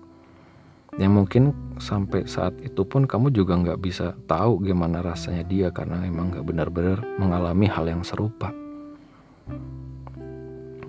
yang 0.99 1.15
mungkin 1.15 1.55
sampai 1.79 2.27
saat 2.27 2.51
itu 2.67 2.83
pun 2.83 3.07
kamu 3.07 3.31
juga 3.31 3.55
nggak 3.55 3.79
bisa 3.79 4.11
tahu 4.27 4.59
gimana 4.67 4.99
rasanya 4.99 5.47
dia 5.47 5.71
karena 5.71 6.03
emang 6.03 6.35
nggak 6.35 6.43
benar-benar 6.43 6.99
mengalami 7.15 7.71
hal 7.71 7.87
yang 7.87 8.03
serupa 8.03 8.51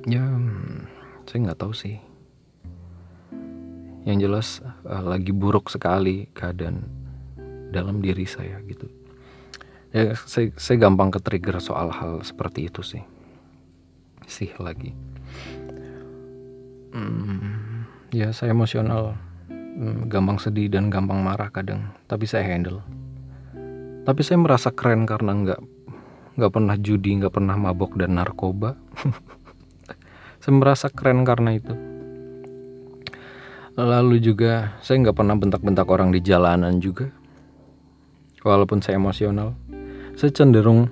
ya 0.09 0.25
hmm, 0.25 0.89
saya 1.29 1.39
nggak 1.45 1.59
tahu 1.61 1.73
sih 1.77 2.01
yang 4.05 4.17
jelas 4.17 4.65
uh, 4.85 5.03
lagi 5.05 5.29
buruk 5.29 5.69
sekali 5.69 6.25
keadaan 6.33 6.89
dalam 7.69 8.01
diri 8.01 8.25
saya 8.25 8.57
gitu. 8.65 8.89
Ya 9.91 10.15
saya, 10.15 10.49
saya 10.55 10.77
gampang 10.79 11.11
ke 11.11 11.19
trigger 11.19 11.59
soal 11.61 11.91
hal 11.91 12.23
seperti 12.25 12.71
itu 12.71 12.81
sih. 12.81 13.03
Sih 14.25 14.49
lagi. 14.57 14.95
Hmm, 16.91 17.85
ya 18.11 18.33
saya 18.33 18.55
emosional. 18.55 19.15
Hmm, 19.51 20.11
gampang 20.11 20.35
sedih 20.35 20.67
dan 20.67 20.91
gampang 20.91 21.23
marah 21.23 21.47
kadang 21.47 21.93
tapi 22.09 22.27
saya 22.27 22.43
handle. 22.47 22.83
Tapi 24.01 24.21
saya 24.25 24.41
merasa 24.41 24.73
keren 24.73 25.05
karena 25.05 25.31
nggak 25.31 25.61
nggak 26.41 26.51
pernah 26.51 26.75
judi 26.79 27.21
nggak 27.21 27.33
pernah 27.37 27.55
mabok 27.55 27.95
dan 28.01 28.17
narkoba. 28.17 28.73
Saya 30.41 30.57
merasa 30.57 30.89
keren 30.89 31.21
karena 31.21 31.53
itu 31.53 31.90
lalu 33.79 34.19
juga 34.19 34.75
saya 34.83 34.99
nggak 35.07 35.17
pernah 35.17 35.35
bentak-bentak 35.37 35.87
orang 35.87 36.11
di 36.11 36.19
jalanan 36.19 36.79
juga. 36.81 37.07
Walaupun 38.41 38.81
saya 38.81 38.97
emosional. 38.97 39.53
Saya 40.17 40.33
cenderung 40.33 40.89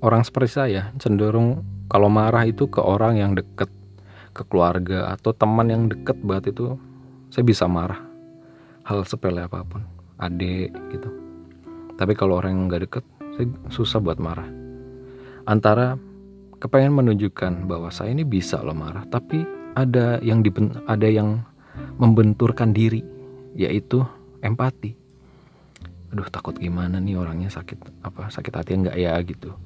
orang 0.00 0.22
seperti 0.24 0.56
saya 0.56 0.82
cenderung 0.96 1.64
kalau 1.90 2.06
marah 2.06 2.46
itu 2.46 2.66
ke 2.70 2.78
orang 2.78 3.18
yang 3.20 3.32
deket 3.34 3.68
ke 4.36 4.42
keluarga 4.48 5.12
atau 5.16 5.32
teman 5.32 5.68
yang 5.72 5.88
deket 5.88 6.16
banget 6.22 6.56
itu 6.56 6.76
saya 7.32 7.44
bisa 7.44 7.66
marah. 7.66 8.00
Hal 8.86 9.02
sepele 9.02 9.42
apa 9.42 9.66
pun 9.66 9.82
adik 10.22 10.72
gitu. 10.94 11.10
Tapi 11.96 12.12
kalau 12.14 12.38
orang 12.38 12.54
yang 12.54 12.62
nggak 12.70 12.82
deket 12.88 13.04
saya 13.36 13.46
susah 13.68 13.98
buat 14.00 14.20
marah. 14.22 14.48
Antara 15.46 15.98
kepengen 16.58 16.96
menunjukkan 16.96 17.68
bahwa 17.68 17.92
saya 17.92 18.14
ini 18.16 18.24
bisa 18.24 18.62
loh 18.64 18.76
marah 18.76 19.04
tapi 19.06 19.44
ada 19.76 20.16
yang 20.24 20.40
diben 20.40 20.72
ada 20.88 21.04
yang 21.04 21.44
membenturkan 21.96 22.70
diri 22.76 23.00
yaitu 23.56 24.04
empati. 24.44 24.92
Aduh 26.12 26.28
takut 26.30 26.54
gimana 26.56 27.02
nih 27.02 27.18
orangnya 27.18 27.50
sakit 27.50 28.04
apa 28.04 28.30
sakit 28.30 28.52
hati 28.52 28.78
nggak 28.78 28.96
ya 28.96 29.16
gitu. 29.24 29.56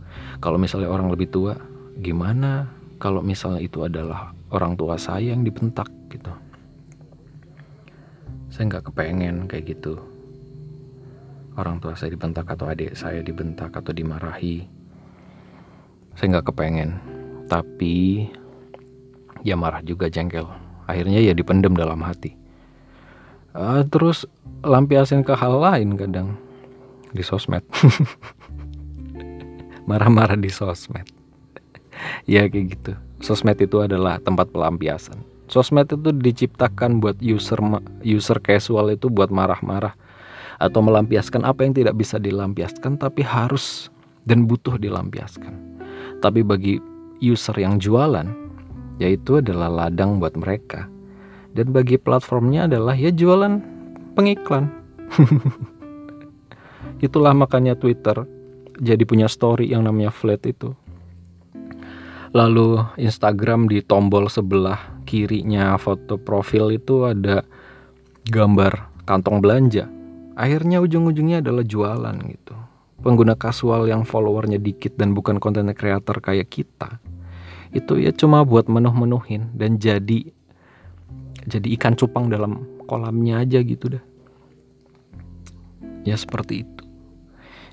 Kalau 0.41 0.57
misalnya 0.57 0.89
orang 0.89 1.11
lebih 1.13 1.29
tua 1.29 1.59
gimana 2.01 2.71
kalau 2.97 3.21
misalnya 3.21 3.61
itu 3.61 3.85
adalah 3.85 4.33
orang 4.55 4.79
tua 4.79 4.97
saya 4.97 5.35
yang 5.35 5.45
dibentak 5.45 5.91
gitu. 6.09 6.33
Saya 8.51 8.67
nggak 8.67 8.91
kepengen 8.91 9.47
kayak 9.47 9.77
gitu. 9.77 10.01
Orang 11.59 11.83
tua 11.83 11.93
saya 11.99 12.15
dibentak 12.15 12.47
atau 12.49 12.71
adik 12.71 12.95
saya 12.97 13.21
dibentak 13.21 13.75
atau 13.75 13.93
dimarahi 13.93 14.65
saya 16.15 16.39
nggak 16.39 16.55
kepengen. 16.55 16.91
Tapi 17.51 18.27
ya 19.43 19.59
marah 19.59 19.83
juga 19.83 20.07
jengkel 20.07 20.70
akhirnya 20.91 21.23
ya 21.23 21.33
dipendem 21.33 21.73
dalam 21.73 22.03
hati. 22.03 22.41
Uh, 23.51 23.83
terus 23.91 24.31
lampiasin 24.63 25.27
ke 25.27 25.35
hal 25.35 25.59
lain 25.59 25.99
kadang. 25.99 26.39
Di 27.11 27.27
sosmed. 27.27 27.67
Marah-marah 29.91 30.39
di 30.39 30.51
sosmed. 30.51 31.07
Ya 32.25 32.49
kayak 32.49 32.81
gitu. 32.81 32.93
Sosmed 33.21 33.61
itu 33.61 33.77
adalah 33.85 34.17
tempat 34.25 34.49
pelampiasan. 34.49 35.21
Sosmed 35.53 35.85
itu 35.93 36.17
diciptakan 36.17 36.97
buat 36.97 37.21
user 37.21 37.61
user 38.01 38.41
casual 38.41 38.97
itu 38.97 39.13
buat 39.13 39.29
marah-marah 39.29 39.93
atau 40.57 40.81
melampiaskan 40.81 41.45
apa 41.45 41.69
yang 41.69 41.77
tidak 41.77 42.01
bisa 42.01 42.17
dilampiaskan 42.17 42.97
tapi 42.97 43.21
harus 43.21 43.93
dan 44.25 44.49
butuh 44.49 44.81
dilampiaskan. 44.81 45.53
Tapi 46.25 46.41
bagi 46.41 46.81
user 47.21 47.61
yang 47.61 47.77
jualan 47.77 48.33
yaitu 49.01 49.41
adalah 49.41 49.73
ladang 49.73 50.21
buat 50.21 50.37
mereka. 50.37 50.87
Dan 51.51 51.75
bagi 51.75 51.99
platformnya 51.99 52.71
adalah 52.71 52.95
ya 52.95 53.11
jualan 53.11 53.59
pengiklan. 54.15 54.71
Itulah 57.07 57.35
makanya 57.35 57.75
Twitter 57.75 58.29
jadi 58.81 59.03
punya 59.09 59.27
story 59.27 59.73
yang 59.73 59.89
namanya 59.89 60.13
flat 60.13 60.45
itu. 60.45 60.77
Lalu 62.31 62.79
Instagram 62.95 63.67
di 63.67 63.83
tombol 63.83 64.31
sebelah 64.31 65.03
kirinya 65.03 65.75
foto 65.77 66.15
profil 66.15 66.71
itu 66.71 67.03
ada 67.09 67.43
gambar 68.31 69.03
kantong 69.03 69.43
belanja. 69.43 69.91
Akhirnya 70.39 70.79
ujung-ujungnya 70.79 71.43
adalah 71.43 71.67
jualan 71.67 72.17
gitu. 72.31 72.55
Pengguna 73.03 73.35
kasual 73.35 73.91
yang 73.91 74.07
followernya 74.07 74.63
dikit 74.63 74.95
dan 74.95 75.13
bukan 75.17 75.43
konten 75.43 75.67
kreator 75.75 76.23
kayak 76.23 76.49
kita. 76.53 77.03
Itu 77.71 77.99
ya 77.99 78.11
cuma 78.11 78.43
buat 78.43 78.67
menuh-menuhin 78.67 79.55
dan 79.55 79.79
jadi 79.79 80.31
jadi 81.47 81.69
ikan 81.79 81.97
cupang 81.97 82.29
dalam 82.29 82.67
kolamnya 82.91 83.41
aja 83.43 83.63
gitu 83.63 83.97
dah. 83.99 84.05
Ya 86.03 86.19
seperti 86.19 86.67
itu. 86.67 86.85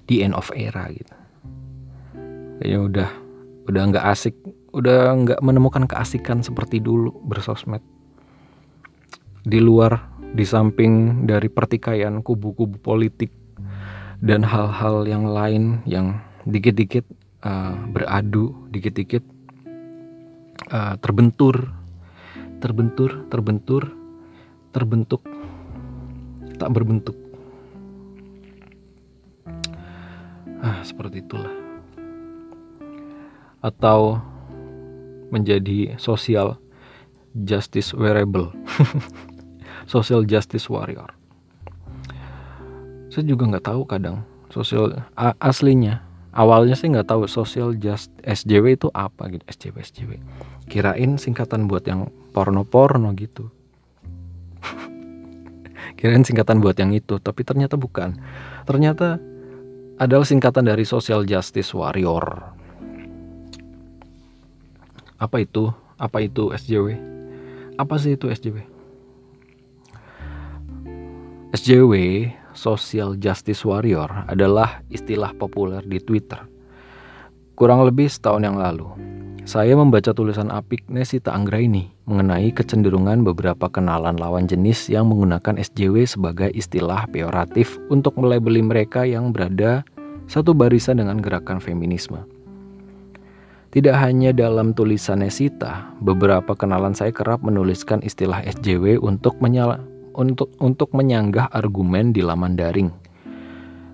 Di 0.07 0.23
end 0.23 0.37
of 0.37 0.53
era 0.55 0.87
gitu. 0.93 1.15
Kayaknya 2.61 2.79
udah 2.79 3.09
udah 3.67 3.81
nggak 3.91 4.05
asik 4.07 4.35
udah 4.71 5.11
nggak 5.25 5.39
menemukan 5.43 5.83
keasikan 5.89 6.39
seperti 6.39 6.79
dulu 6.79 7.11
bersosmed 7.27 7.83
di 9.43 9.59
luar 9.59 10.07
di 10.31 10.43
samping 10.43 11.23
dari 11.27 11.51
pertikaian 11.51 12.23
kubu-kubu 12.23 12.79
politik 12.79 13.31
dan 14.23 14.43
hal-hal 14.43 15.03
yang 15.03 15.27
lain 15.27 15.83
yang 15.83 16.19
dikit-dikit 16.47 17.03
uh, 17.43 17.75
beradu 17.91 18.55
dikit-dikit 18.71 19.23
uh, 20.71 20.95
terbentur. 20.99 21.71
Terbentur 22.57 23.27
terbentur 23.29 23.83
terbentuk. 24.73 25.21
Tak 26.57 26.69
berbentuk. 26.73 27.17
Ah 30.63 30.81
seperti 30.81 31.21
itulah. 31.21 31.53
Atau 33.61 34.21
menjadi 35.29 35.99
social 35.99 36.57
justice 37.33 37.93
wearable. 37.93 38.53
Social 39.87 40.27
justice 40.27 40.67
warrior. 40.67 41.15
Saya 43.07 43.23
juga 43.23 43.47
nggak 43.47 43.71
tahu 43.71 43.87
kadang 43.87 44.27
social 44.51 45.03
aslinya 45.39 46.06
awalnya 46.37 46.77
sih 46.77 46.93
nggak 46.93 47.09
tahu 47.09 47.25
social 47.25 47.73
just 47.73 48.13
SJW 48.21 48.77
itu 48.77 48.87
apa 48.93 49.33
gitu 49.33 49.43
SJW 49.49 49.75
SJW 49.81 50.11
kirain 50.69 51.17
singkatan 51.17 51.65
buat 51.65 51.81
yang 51.89 52.13
porno 52.31 52.61
porno 52.61 53.09
gitu 53.17 53.49
kirain 55.97 56.21
singkatan 56.21 56.61
buat 56.61 56.77
yang 56.77 56.93
itu 56.93 57.17
tapi 57.17 57.41
ternyata 57.41 57.73
bukan 57.75 58.21
ternyata 58.69 59.17
adalah 59.97 60.29
singkatan 60.29 60.69
dari 60.69 60.85
social 60.85 61.25
justice 61.25 61.73
warrior 61.73 62.53
apa 65.17 65.41
itu? 65.41 65.73
Apa 65.97 66.21
itu 66.21 66.53
SJW? 66.53 66.93
Apa 67.73 67.97
sih 67.97 68.13
itu 68.13 68.29
SJW? 68.29 68.61
SJW, 71.57 71.93
Social 72.57 73.13
Justice 73.21 73.61
Warrior, 73.61 74.25
adalah 74.25 74.81
istilah 74.89 75.31
populer 75.37 75.85
di 75.85 76.01
Twitter. 76.01 76.41
Kurang 77.53 77.85
lebih 77.85 78.09
setahun 78.09 78.41
yang 78.41 78.57
lalu, 78.57 78.89
saya 79.47 79.79
membaca 79.79 80.11
tulisan 80.11 80.51
Apik 80.51 80.89
Nesita 80.91 81.31
Anggraini 81.31 81.87
mengenai 82.03 82.51
kecenderungan 82.51 83.23
beberapa 83.23 83.71
kenalan 83.71 84.19
lawan 84.19 84.43
jenis 84.43 84.91
yang 84.91 85.07
menggunakan 85.07 85.55
SJW 85.55 86.03
sebagai 86.03 86.51
istilah 86.51 87.07
peoratif 87.07 87.79
untuk 87.87 88.19
melabeli 88.19 88.59
mereka 88.59 89.07
yang 89.07 89.31
berada 89.31 89.87
satu 90.27 90.51
barisan 90.51 90.99
dengan 90.99 91.23
gerakan 91.23 91.63
feminisme. 91.63 92.27
Tidak 93.71 93.95
hanya 93.95 94.35
dalam 94.35 94.75
tulisan 94.75 95.23
Nesita, 95.23 95.95
beberapa 96.03 96.51
kenalan 96.51 96.91
saya 96.91 97.15
kerap 97.15 97.39
menuliskan 97.39 98.03
istilah 98.03 98.43
SJW 98.43 98.99
untuk 98.99 99.39
menyala, 99.39 99.79
untuk 100.17 100.49
untuk 100.57 100.89
menyanggah 100.97 101.53
argumen 101.53 102.09
di 102.09 102.25
laman 102.25 102.57
daring. 102.57 102.89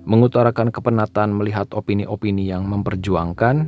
Mengutarakan 0.07 0.71
kepenatan 0.71 1.35
melihat 1.35 1.67
opini-opini 1.75 2.47
yang 2.47 2.63
memperjuangkan 2.67 3.67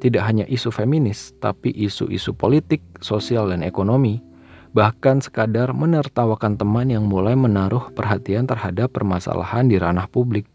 tidak 0.00 0.24
hanya 0.24 0.48
isu 0.48 0.72
feminis, 0.72 1.36
tapi 1.44 1.72
isu-isu 1.76 2.32
politik, 2.32 2.80
sosial, 3.04 3.52
dan 3.52 3.60
ekonomi. 3.60 4.24
Bahkan 4.72 5.20
sekadar 5.20 5.76
menertawakan 5.76 6.56
teman 6.56 6.88
yang 6.88 7.04
mulai 7.04 7.36
menaruh 7.36 7.92
perhatian 7.92 8.48
terhadap 8.48 8.96
permasalahan 8.96 9.68
di 9.68 9.76
ranah 9.76 10.08
publik. 10.08 10.48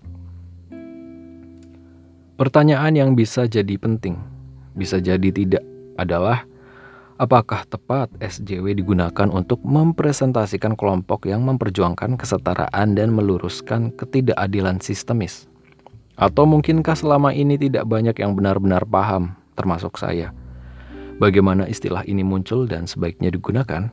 Pertanyaan 2.35 2.97
yang 2.97 3.11
bisa 3.13 3.45
jadi 3.45 3.77
penting 3.77 4.35
bisa 4.75 4.99
jadi 4.99 5.31
tidak 5.31 5.63
adalah 5.95 6.43
Apakah 7.15 7.63
tepat 7.63 8.11
SJW 8.19 8.75
digunakan 8.75 9.31
untuk 9.31 9.63
mempresentasikan 9.63 10.75
kelompok 10.75 11.31
yang 11.31 11.47
memperjuangkan 11.47 12.19
kesetaraan 12.19 12.91
dan 12.91 13.15
meluruskan 13.15 13.95
ketidakadilan 13.95 14.83
sistemis? 14.83 15.47
Atau 16.19 16.43
mungkinkah 16.43 16.91
selama 16.91 17.31
ini 17.31 17.55
tidak 17.55 17.87
banyak 17.87 18.19
yang 18.19 18.35
benar-benar 18.35 18.83
paham, 18.83 19.31
termasuk 19.55 19.95
saya, 19.95 20.35
bagaimana 21.15 21.63
istilah 21.71 22.03
ini 22.03 22.19
muncul 22.19 22.67
dan 22.67 22.83
sebaiknya 22.83 23.31
digunakan? 23.31 23.87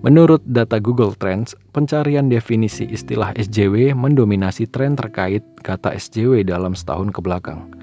Menurut 0.00 0.40
data 0.48 0.80
Google 0.80 1.12
Trends, 1.20 1.52
pencarian 1.76 2.32
definisi 2.32 2.88
istilah 2.88 3.36
SJW 3.36 3.92
mendominasi 3.92 4.72
tren 4.72 4.96
terkait 4.96 5.44
kata 5.60 5.92
SJW 6.00 6.48
dalam 6.48 6.72
setahun 6.72 7.12
ke 7.12 7.20
belakang. 7.20 7.81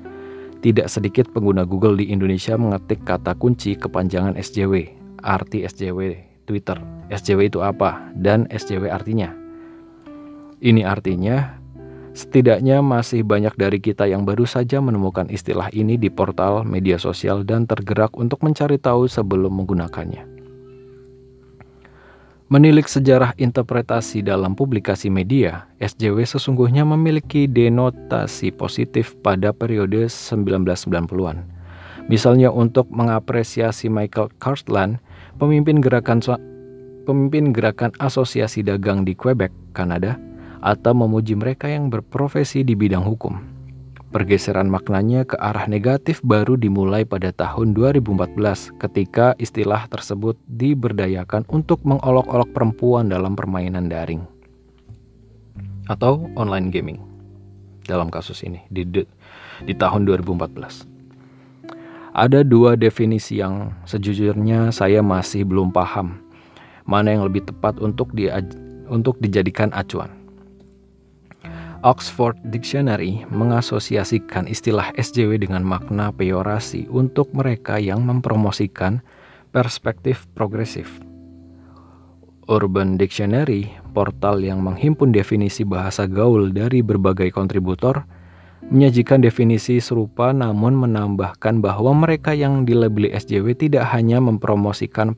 Tidak 0.60 0.92
sedikit 0.92 1.32
pengguna 1.32 1.64
Google 1.64 1.96
di 1.96 2.12
Indonesia 2.12 2.60
mengetik 2.60 3.08
kata 3.08 3.32
kunci 3.40 3.80
kepanjangan 3.80 4.36
SJW, 4.36 4.92
arti 5.24 5.64
SJW 5.64 6.20
Twitter. 6.44 6.76
SJW 7.08 7.48
itu 7.48 7.64
apa 7.64 8.12
dan 8.12 8.44
SJW 8.52 8.92
artinya? 8.92 9.32
Ini 10.60 10.84
artinya 10.84 11.56
setidaknya 12.12 12.84
masih 12.84 13.24
banyak 13.24 13.56
dari 13.56 13.80
kita 13.80 14.04
yang 14.04 14.28
baru 14.28 14.44
saja 14.44 14.84
menemukan 14.84 15.32
istilah 15.32 15.72
ini 15.72 15.96
di 15.96 16.12
portal 16.12 16.68
media 16.68 17.00
sosial 17.00 17.48
dan 17.48 17.64
tergerak 17.64 18.20
untuk 18.20 18.44
mencari 18.44 18.76
tahu 18.76 19.08
sebelum 19.08 19.64
menggunakannya. 19.64 20.39
Menilik 22.50 22.90
sejarah 22.90 23.38
interpretasi 23.38 24.26
dalam 24.26 24.58
publikasi 24.58 25.06
media, 25.06 25.70
SJW 25.78 26.26
sesungguhnya 26.26 26.82
memiliki 26.82 27.46
denotasi 27.46 28.50
positif 28.58 29.14
pada 29.22 29.54
periode 29.54 30.10
1990-an. 30.10 31.46
Misalnya 32.10 32.50
untuk 32.50 32.90
mengapresiasi 32.90 33.86
Michael 33.94 34.34
Cartland, 34.42 34.98
pemimpin 35.38 35.78
gerakan 35.78 36.26
pemimpin 37.06 37.54
gerakan 37.54 37.94
asosiasi 38.02 38.66
dagang 38.66 39.06
di 39.06 39.14
Quebec, 39.14 39.54
Kanada, 39.78 40.18
atau 40.66 40.98
memuji 40.98 41.38
mereka 41.38 41.70
yang 41.70 41.94
berprofesi 41.94 42.66
di 42.66 42.74
bidang 42.74 43.06
hukum. 43.06 43.49
Pergeseran 44.10 44.74
maknanya 44.74 45.22
ke 45.22 45.38
arah 45.38 45.70
negatif 45.70 46.18
baru 46.26 46.58
dimulai 46.58 47.06
pada 47.06 47.30
tahun 47.30 47.78
2014 47.78 48.74
ketika 48.82 49.38
istilah 49.38 49.86
tersebut 49.86 50.34
diberdayakan 50.50 51.46
untuk 51.46 51.86
mengolok-olok 51.86 52.50
perempuan 52.50 53.14
dalam 53.14 53.38
permainan 53.38 53.86
daring 53.86 54.26
atau 55.86 56.26
online 56.34 56.74
gaming 56.74 56.98
dalam 57.86 58.10
kasus 58.10 58.42
ini 58.42 58.66
di, 58.74 58.82
di 59.66 59.74
tahun 59.78 60.10
2014. 60.10 60.90
Ada 62.18 62.42
dua 62.42 62.74
definisi 62.74 63.38
yang 63.38 63.70
sejujurnya 63.86 64.74
saya 64.74 65.06
masih 65.06 65.46
belum 65.46 65.70
paham 65.70 66.18
mana 66.90 67.14
yang 67.14 67.30
lebih 67.30 67.46
tepat 67.46 67.78
untuk 67.78 68.10
di, 68.18 68.26
untuk 68.90 69.22
dijadikan 69.22 69.70
acuan. 69.78 70.19
Oxford 71.80 72.36
Dictionary 72.52 73.24
mengasosiasikan 73.32 74.52
istilah 74.52 74.92
SJW 75.00 75.40
dengan 75.40 75.64
makna 75.64 76.12
peyorasi 76.12 76.92
untuk 76.92 77.32
mereka 77.32 77.80
yang 77.80 78.04
mempromosikan 78.04 79.00
perspektif 79.56 80.28
progresif. 80.36 81.00
Urban 82.52 83.00
Dictionary, 83.00 83.70
portal 83.96 84.44
yang 84.44 84.60
menghimpun 84.60 85.16
definisi 85.16 85.64
bahasa 85.64 86.04
gaul 86.10 86.52
dari 86.52 86.84
berbagai 86.84 87.32
kontributor, 87.32 88.04
menyajikan 88.68 89.24
definisi 89.24 89.80
serupa 89.80 90.36
namun 90.36 90.76
menambahkan 90.76 91.64
bahwa 91.64 91.96
mereka 91.96 92.36
yang 92.36 92.68
dilabeli 92.68 93.14
SJW 93.16 93.56
tidak 93.56 93.88
hanya 93.96 94.20
mempromosikan 94.20 95.16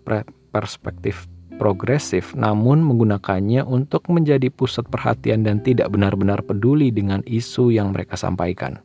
perspektif 0.52 1.31
progresif, 1.62 2.34
namun 2.34 2.82
menggunakannya 2.82 3.62
untuk 3.62 4.10
menjadi 4.10 4.50
pusat 4.50 4.90
perhatian 4.90 5.46
dan 5.46 5.62
tidak 5.62 5.94
benar-benar 5.94 6.42
peduli 6.42 6.90
dengan 6.90 7.22
isu 7.30 7.70
yang 7.70 7.94
mereka 7.94 8.18
sampaikan. 8.18 8.82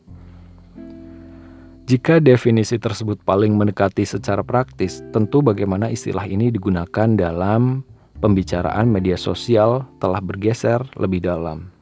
Jika 1.89 2.21
definisi 2.21 2.77
tersebut 2.77 3.17
paling 3.25 3.57
mendekati 3.57 4.05
secara 4.05 4.45
praktis, 4.45 5.01
tentu 5.09 5.41
bagaimana 5.41 5.89
istilah 5.89 6.29
ini 6.29 6.53
digunakan 6.53 7.09
dalam 7.17 7.81
pembicaraan 8.21 8.91
media 8.91 9.17
sosial 9.17 9.87
telah 9.97 10.21
bergeser 10.21 10.83
lebih 10.99 11.25
dalam. 11.25 11.73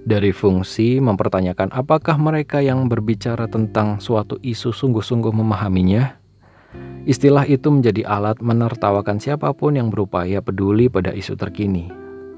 Dari 0.00 0.32
fungsi 0.32 0.96
mempertanyakan 0.96 1.76
apakah 1.76 2.16
mereka 2.16 2.64
yang 2.64 2.88
berbicara 2.88 3.44
tentang 3.50 4.00
suatu 4.00 4.40
isu 4.40 4.72
sungguh-sungguh 4.72 5.34
memahaminya, 5.34 6.19
Istilah 7.08 7.48
itu 7.48 7.72
menjadi 7.72 8.04
alat 8.04 8.44
menertawakan 8.44 9.16
siapa 9.16 9.48
pun 9.56 9.72
yang 9.72 9.88
berupaya 9.88 10.44
peduli 10.44 10.92
pada 10.92 11.16
isu 11.16 11.32
terkini, 11.32 11.88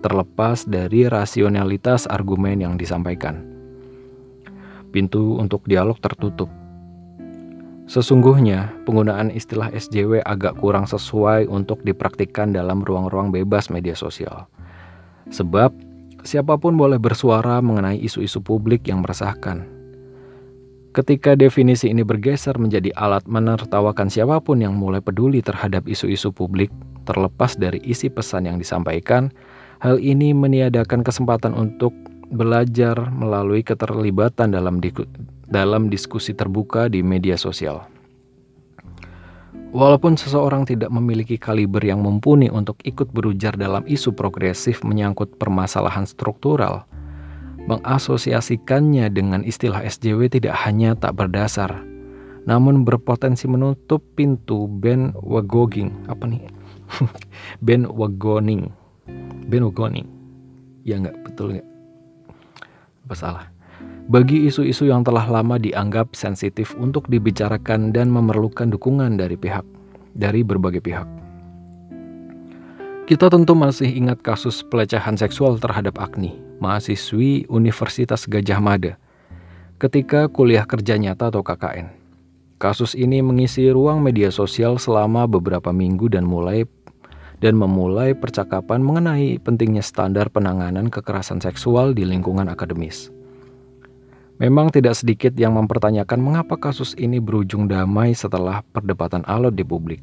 terlepas 0.06 0.62
dari 0.70 1.10
rasionalitas 1.10 2.06
argumen 2.06 2.62
yang 2.62 2.74
disampaikan. 2.78 3.42
Pintu 4.94 5.34
untuk 5.42 5.66
dialog 5.66 5.98
tertutup. 5.98 6.46
Sesungguhnya, 7.90 8.70
penggunaan 8.86 9.34
istilah 9.34 9.74
SJW 9.74 10.22
agak 10.22 10.54
kurang 10.62 10.86
sesuai 10.86 11.50
untuk 11.50 11.82
dipraktikkan 11.82 12.54
dalam 12.54 12.86
ruang-ruang 12.86 13.34
bebas 13.34 13.66
media 13.66 13.98
sosial. 13.98 14.46
Sebab, 15.34 15.74
siapa 16.22 16.54
pun 16.62 16.78
boleh 16.78 17.02
bersuara 17.02 17.58
mengenai 17.58 17.98
isu-isu 17.98 18.38
publik 18.38 18.86
yang 18.86 19.02
meresahkan, 19.02 19.66
Ketika 20.92 21.32
definisi 21.32 21.88
ini 21.88 22.04
bergeser 22.04 22.60
menjadi 22.60 22.92
alat 23.00 23.24
menertawakan 23.24 24.12
siapa 24.12 24.36
pun 24.44 24.60
yang 24.60 24.76
mulai 24.76 25.00
peduli 25.00 25.40
terhadap 25.40 25.88
isu-isu 25.88 26.28
publik, 26.28 26.68
terlepas 27.08 27.56
dari 27.56 27.80
isi 27.80 28.12
pesan 28.12 28.44
yang 28.44 28.60
disampaikan, 28.60 29.32
hal 29.80 29.96
ini 29.96 30.36
meniadakan 30.36 31.00
kesempatan 31.00 31.56
untuk 31.56 31.96
belajar 32.28 33.08
melalui 33.08 33.64
keterlibatan 33.64 34.52
dalam, 34.52 34.84
di 34.84 34.92
dalam 35.48 35.88
diskusi 35.88 36.36
terbuka 36.36 36.92
di 36.92 37.00
media 37.00 37.40
sosial. 37.40 37.88
Walaupun 39.72 40.20
seseorang 40.20 40.68
tidak 40.68 40.92
memiliki 40.92 41.40
kaliber 41.40 41.80
yang 41.80 42.04
mumpuni 42.04 42.52
untuk 42.52 42.76
ikut 42.84 43.08
berujar 43.16 43.56
dalam 43.56 43.80
isu 43.88 44.12
progresif 44.12 44.84
menyangkut 44.84 45.40
permasalahan 45.40 46.04
struktural, 46.04 46.84
Mengasosiasikannya 47.62 49.06
dengan 49.14 49.46
istilah 49.46 49.86
SJW 49.86 50.26
tidak 50.26 50.58
hanya 50.66 50.98
tak 50.98 51.14
berdasar, 51.14 51.86
namun 52.42 52.82
berpotensi 52.82 53.46
menutup 53.46 54.02
pintu 54.18 54.66
Ben 54.66 55.14
Wagoging. 55.14 55.94
Apa 56.10 56.26
nih? 56.26 56.42
Ben 57.66 57.86
Wagoning. 57.86 58.66
Ya 60.82 60.98
nggak? 60.98 61.22
Betul 61.22 61.54
nggak? 61.54 61.68
Apa 63.06 63.14
salah? 63.14 63.46
Bagi 64.10 64.50
isu-isu 64.50 64.90
yang 64.90 65.06
telah 65.06 65.22
lama 65.30 65.54
dianggap 65.54 66.18
sensitif 66.18 66.74
untuk 66.74 67.06
dibicarakan 67.06 67.94
dan 67.94 68.10
memerlukan 68.10 68.74
dukungan 68.74 69.14
dari 69.14 69.38
pihak 69.38 69.62
dari 70.18 70.42
berbagai 70.42 70.82
pihak. 70.82 71.06
Kita 73.06 73.30
tentu 73.30 73.54
masih 73.54 73.86
ingat 73.86 74.18
kasus 74.26 74.66
pelecehan 74.66 75.14
seksual 75.14 75.62
terhadap 75.62 76.02
Agni 76.02 76.51
mahasiswi 76.62 77.50
Universitas 77.50 78.30
Gajah 78.30 78.62
Mada 78.62 78.94
ketika 79.82 80.30
kuliah 80.30 80.62
kerja 80.62 80.94
nyata 80.94 81.34
atau 81.34 81.42
KKN. 81.42 81.90
Kasus 82.62 82.94
ini 82.94 83.18
mengisi 83.18 83.66
ruang 83.66 83.98
media 83.98 84.30
sosial 84.30 84.78
selama 84.78 85.26
beberapa 85.26 85.74
minggu 85.74 86.06
dan 86.06 86.22
mulai 86.22 86.62
dan 87.42 87.58
memulai 87.58 88.14
percakapan 88.14 88.78
mengenai 88.78 89.42
pentingnya 89.42 89.82
standar 89.82 90.30
penanganan 90.30 90.86
kekerasan 90.86 91.42
seksual 91.42 91.90
di 91.90 92.06
lingkungan 92.06 92.46
akademis. 92.46 93.10
Memang 94.38 94.70
tidak 94.70 94.94
sedikit 94.94 95.34
yang 95.34 95.58
mempertanyakan 95.58 96.22
mengapa 96.22 96.54
kasus 96.54 96.94
ini 96.94 97.18
berujung 97.18 97.66
damai 97.66 98.14
setelah 98.14 98.62
perdebatan 98.70 99.26
alot 99.26 99.58
di 99.58 99.66
publik. 99.66 99.98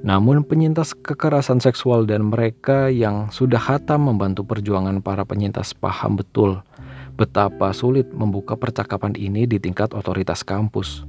Namun 0.00 0.48
penyintas 0.48 0.96
kekerasan 0.96 1.60
seksual 1.60 2.08
dan 2.08 2.32
mereka 2.32 2.88
yang 2.88 3.28
sudah 3.28 3.60
hatam 3.60 4.08
membantu 4.08 4.48
perjuangan 4.48 5.04
para 5.04 5.28
penyintas 5.28 5.76
paham 5.76 6.16
betul 6.16 6.64
betapa 7.20 7.68
sulit 7.76 8.08
membuka 8.16 8.56
percakapan 8.56 9.12
ini 9.12 9.44
di 9.44 9.60
tingkat 9.60 9.92
otoritas 9.92 10.40
kampus. 10.40 11.04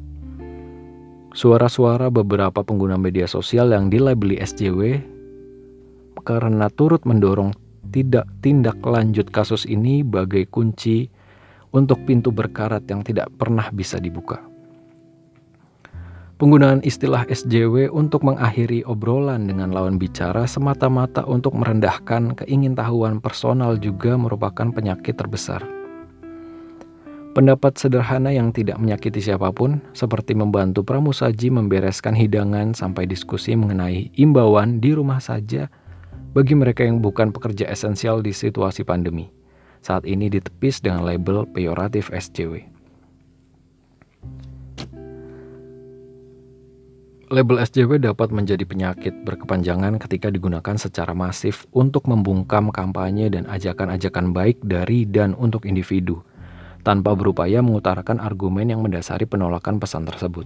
Suara-suara 1.31 2.11
beberapa 2.11 2.59
pengguna 2.59 2.99
media 2.99 3.23
sosial 3.31 3.71
yang 3.71 3.87
dilabeli 3.87 4.35
SJW 4.43 4.99
karena 6.27 6.67
turut 6.67 7.07
mendorong 7.07 7.55
tidak 7.95 8.27
tindak 8.43 8.75
lanjut 8.83 9.31
kasus 9.31 9.63
ini 9.63 10.03
bagai 10.03 10.51
kunci 10.51 11.07
untuk 11.71 12.03
pintu 12.03 12.35
berkarat 12.35 12.83
yang 12.91 13.07
tidak 13.07 13.31
pernah 13.39 13.71
bisa 13.71 13.95
dibuka. 13.95 14.50
Penggunaan 16.41 16.81
istilah 16.81 17.29
SJW 17.29 17.93
untuk 17.93 18.25
mengakhiri 18.25 18.81
obrolan 18.89 19.45
dengan 19.45 19.69
lawan 19.69 20.01
bicara 20.01 20.49
semata-mata 20.49 21.21
untuk 21.29 21.53
merendahkan 21.53 22.33
keingintahuan 22.33 23.21
personal 23.21 23.77
juga 23.77 24.17
merupakan 24.17 24.73
penyakit 24.73 25.21
terbesar. 25.21 25.61
Pendapat 27.37 27.77
sederhana 27.77 28.33
yang 28.33 28.49
tidak 28.49 28.81
menyakiti 28.81 29.21
siapa 29.21 29.53
pun, 29.53 29.85
seperti 29.93 30.33
membantu 30.33 30.81
pramusaji 30.81 31.53
membereskan 31.53 32.17
hidangan 32.17 32.73
sampai 32.73 33.05
diskusi 33.05 33.53
mengenai 33.53 34.09
imbauan 34.17 34.81
di 34.81 34.97
rumah 34.97 35.21
saja 35.21 35.69
bagi 36.33 36.57
mereka 36.57 36.81
yang 36.81 37.05
bukan 37.05 37.29
pekerja 37.29 37.69
esensial 37.69 38.17
di 38.25 38.33
situasi 38.33 38.81
pandemi. 38.81 39.29
Saat 39.85 40.09
ini 40.09 40.25
ditepis 40.25 40.81
dengan 40.81 41.05
label 41.05 41.45
peyoratif 41.53 42.09
SJW. 42.09 42.80
Label 47.31 47.63
SJW 47.63 48.03
dapat 48.03 48.27
menjadi 48.35 48.67
penyakit 48.67 49.23
berkepanjangan 49.23 49.95
ketika 50.03 50.27
digunakan 50.27 50.75
secara 50.75 51.15
masif 51.15 51.63
untuk 51.71 52.11
membungkam 52.11 52.75
kampanye 52.75 53.31
dan 53.31 53.47
ajakan-ajakan 53.47 54.35
baik 54.35 54.59
dari 54.59 55.07
dan 55.07 55.31
untuk 55.39 55.63
individu 55.63 56.19
tanpa 56.83 57.15
berupaya 57.15 57.63
mengutarakan 57.63 58.19
argumen 58.19 58.67
yang 58.67 58.83
mendasari 58.83 59.23
penolakan 59.23 59.79
pesan 59.79 60.03
tersebut. 60.11 60.43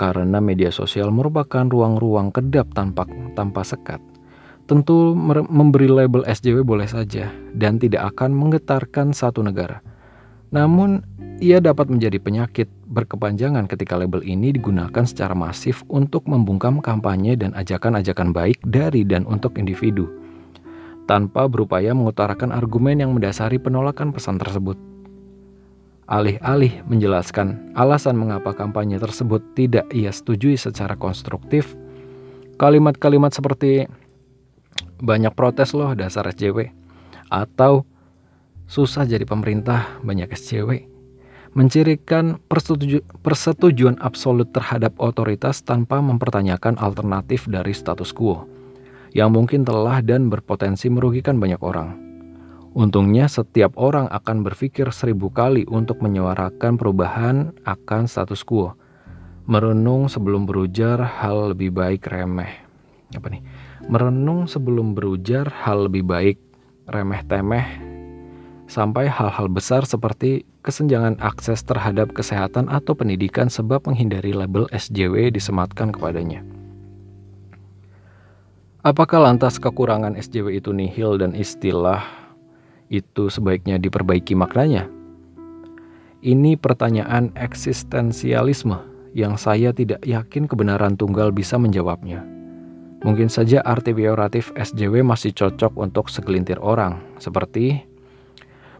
Karena 0.00 0.40
media 0.40 0.72
sosial 0.72 1.12
merupakan 1.12 1.68
ruang-ruang 1.68 2.32
kedap 2.32 2.72
tanpa 2.72 3.04
tanpa 3.36 3.68
sekat, 3.68 4.00
tentu 4.64 5.12
memberi 5.44 5.92
label 5.92 6.24
SJW 6.24 6.64
boleh 6.64 6.88
saja 6.88 7.28
dan 7.52 7.76
tidak 7.76 8.16
akan 8.16 8.32
menggetarkan 8.32 9.12
satu 9.12 9.44
negara. 9.44 9.84
Namun, 10.48 11.04
ia 11.38 11.62
dapat 11.62 11.86
menjadi 11.86 12.18
penyakit 12.18 12.66
berkepanjangan 12.90 13.70
ketika 13.70 13.94
label 13.94 14.24
ini 14.26 14.50
digunakan 14.50 15.04
secara 15.06 15.36
masif 15.36 15.86
untuk 15.86 16.26
membungkam 16.26 16.82
kampanye 16.82 17.38
dan 17.38 17.54
ajakan-ajakan 17.54 18.34
baik 18.34 18.58
dari 18.66 19.06
dan 19.06 19.22
untuk 19.28 19.54
individu 19.60 20.10
tanpa 21.08 21.48
berupaya 21.48 21.96
mengutarakan 21.96 22.52
argumen 22.52 23.00
yang 23.00 23.16
mendasari 23.16 23.56
penolakan 23.56 24.12
pesan 24.12 24.36
tersebut. 24.36 24.76
Alih-alih 26.08 26.84
menjelaskan 26.84 27.72
alasan 27.72 28.16
mengapa 28.16 28.52
kampanye 28.52 29.00
tersebut 29.00 29.40
tidak 29.56 29.88
ia 29.92 30.12
setujui 30.12 30.56
secara 30.60 30.96
konstruktif, 31.00 31.72
kalimat-kalimat 32.60 33.32
seperti 33.32 33.88
banyak 35.00 35.32
protes 35.32 35.72
loh 35.72 35.96
dasar 35.96 36.28
SJW 36.28 36.72
atau 37.28 37.87
susah 38.68 39.08
jadi 39.08 39.24
pemerintah 39.24 39.98
banyak 40.04 40.28
SJW 40.28 40.98
mencirikan 41.56 42.36
persetuju 42.46 43.00
persetujuan 43.24 43.96
absolut 44.04 44.52
terhadap 44.52 44.92
otoritas 45.00 45.64
tanpa 45.64 46.04
mempertanyakan 46.04 46.76
alternatif 46.76 47.48
dari 47.48 47.72
status 47.72 48.12
quo 48.12 48.44
yang 49.16 49.32
mungkin 49.32 49.64
telah 49.64 50.04
dan 50.04 50.28
berpotensi 50.28 50.92
merugikan 50.92 51.40
banyak 51.40 51.58
orang. 51.64 51.96
Untungnya 52.76 53.26
setiap 53.26 53.74
orang 53.80 54.06
akan 54.12 54.44
berpikir 54.44 54.92
seribu 54.92 55.32
kali 55.32 55.64
untuk 55.66 56.04
menyuarakan 56.04 56.76
perubahan 56.76 57.56
akan 57.64 58.04
status 58.04 58.44
quo. 58.44 58.76
Merenung 59.48 60.12
sebelum 60.12 60.44
berujar 60.44 61.00
hal 61.00 61.56
lebih 61.56 61.72
baik 61.72 62.04
remeh. 62.04 62.68
Apa 63.16 63.32
nih? 63.32 63.40
Merenung 63.88 64.44
sebelum 64.44 64.92
berujar 64.92 65.48
hal 65.48 65.88
lebih 65.88 66.04
baik 66.04 66.36
remeh 66.84 67.24
temeh 67.24 67.97
sampai 68.68 69.08
hal-hal 69.08 69.48
besar 69.48 69.88
seperti 69.88 70.44
kesenjangan 70.60 71.16
akses 71.24 71.64
terhadap 71.64 72.12
kesehatan 72.12 72.68
atau 72.68 72.92
pendidikan 72.92 73.48
sebab 73.48 73.88
menghindari 73.88 74.36
label 74.36 74.68
SJW 74.70 75.32
disematkan 75.32 75.90
kepadanya. 75.90 76.44
Apakah 78.84 79.24
lantas 79.24 79.58
kekurangan 79.58 80.14
SJW 80.14 80.60
itu 80.62 80.70
nihil 80.70 81.18
dan 81.18 81.34
istilah 81.34 82.04
itu 82.92 83.32
sebaiknya 83.32 83.80
diperbaiki 83.80 84.36
maknanya? 84.36 84.86
Ini 86.20 86.60
pertanyaan 86.60 87.32
eksistensialisme 87.34 88.78
yang 89.16 89.40
saya 89.40 89.72
tidak 89.72 90.04
yakin 90.04 90.44
kebenaran 90.44 90.94
tunggal 90.94 91.32
bisa 91.32 91.56
menjawabnya. 91.56 92.22
Mungkin 92.98 93.30
saja 93.30 93.62
arti 93.62 93.94
peyoratif 93.94 94.50
SJW 94.58 95.06
masih 95.06 95.30
cocok 95.30 95.78
untuk 95.78 96.10
segelintir 96.10 96.58
orang, 96.58 96.98
seperti 97.22 97.87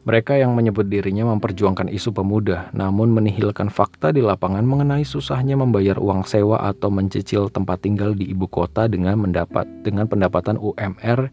mereka 0.06 0.38
yang 0.38 0.54
menyebut 0.54 0.87
dirinya 0.87 1.26
memperjuangkan 1.34 1.90
isu 1.90 2.14
pemuda, 2.14 2.70
namun 2.70 3.11
menihilkan 3.11 3.66
fakta 3.66 4.14
di 4.14 4.22
lapangan 4.22 4.62
mengenai 4.62 5.02
susahnya 5.02 5.58
membayar 5.58 5.98
uang 5.98 6.22
sewa 6.22 6.62
atau 6.62 6.92
mencicil 6.92 7.50
tempat 7.50 7.82
tinggal 7.82 8.14
di 8.14 8.30
ibu 8.30 8.46
kota 8.46 8.87
dengan 8.87 9.18
mendapat 9.18 9.66
dengan 9.82 10.06
pendapatan 10.06 10.54
UMR 10.61 11.30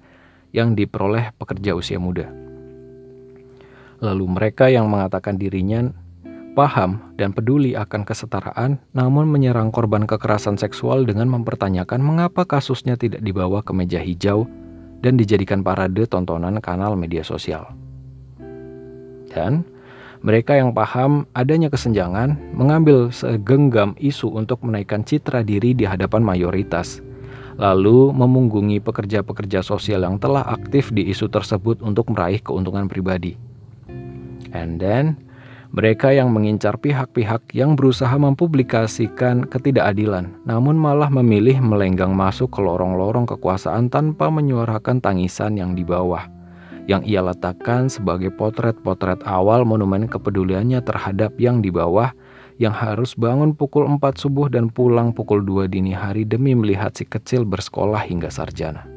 yang 0.56 0.74
diperoleh 0.74 1.36
pekerja 1.38 1.78
usia 1.78 2.02
muda. 2.02 2.32
Lalu 4.02 4.26
mereka 4.28 4.68
yang 4.68 4.90
mengatakan 4.90 5.38
dirinya 5.38 5.94
paham 6.56 7.14
dan 7.20 7.36
peduli 7.36 7.76
akan 7.76 8.08
kesetaraan, 8.08 8.80
namun 8.96 9.28
menyerang 9.28 9.70
korban 9.70 10.08
kekerasan 10.08 10.56
seksual 10.56 11.04
dengan 11.04 11.28
mempertanyakan 11.30 12.00
mengapa 12.00 12.48
kasusnya 12.48 12.96
tidak 12.96 13.22
dibawa 13.22 13.62
ke 13.62 13.76
meja 13.76 14.00
hijau 14.00 14.48
dan 15.04 15.20
dijadikan 15.20 15.62
parade 15.62 16.08
tontonan 16.08 16.58
kanal 16.64 16.96
media 16.96 17.22
sosial. 17.22 17.85
Dan 19.36 19.68
mereka 20.26 20.58
yang 20.58 20.74
paham 20.74 21.30
adanya 21.38 21.70
kesenjangan 21.70 22.34
mengambil 22.58 23.14
segenggam 23.14 23.94
isu 24.02 24.34
untuk 24.34 24.66
menaikkan 24.66 25.06
citra 25.06 25.46
diri 25.46 25.78
di 25.78 25.86
hadapan 25.86 26.26
mayoritas, 26.26 27.04
lalu 27.62 28.10
memunggungi 28.10 28.82
pekerja-pekerja 28.82 29.62
sosial 29.62 30.02
yang 30.02 30.18
telah 30.18 30.42
aktif 30.50 30.90
di 30.90 31.06
isu 31.14 31.30
tersebut 31.30 31.84
untuk 31.86 32.10
meraih 32.10 32.42
keuntungan 32.42 32.90
pribadi. 32.90 33.38
And 34.50 34.82
then, 34.82 35.20
mereka 35.76 36.10
yang 36.10 36.34
mengincar 36.34 36.82
pihak-pihak 36.82 37.54
yang 37.54 37.78
berusaha 37.78 38.18
mempublikasikan 38.18 39.46
ketidakadilan, 39.46 40.32
namun 40.48 40.74
malah 40.74 41.14
memilih 41.14 41.62
melenggang 41.62 42.18
masuk 42.18 42.50
ke 42.50 42.66
lorong-lorong 42.66 43.30
kekuasaan 43.30 43.94
tanpa 43.94 44.34
menyuarakan 44.34 45.04
tangisan 45.04 45.60
yang 45.60 45.78
di 45.78 45.86
bawah 45.86 46.35
yang 46.86 47.02
ia 47.02 47.22
letakkan 47.22 47.90
sebagai 47.90 48.30
potret-potret 48.34 49.26
awal 49.26 49.66
monumen 49.66 50.06
kepeduliannya 50.06 50.82
terhadap 50.86 51.34
yang 51.42 51.62
di 51.62 51.74
bawah 51.74 52.14
yang 52.56 52.72
harus 52.72 53.18
bangun 53.18 53.52
pukul 53.52 53.84
4 53.84 54.00
subuh 54.16 54.48
dan 54.48 54.72
pulang 54.72 55.12
pukul 55.12 55.44
2 55.44 55.68
dini 55.68 55.92
hari 55.92 56.24
demi 56.24 56.56
melihat 56.56 56.96
si 56.96 57.04
kecil 57.04 57.44
bersekolah 57.44 58.00
hingga 58.08 58.32
sarjana. 58.32 58.88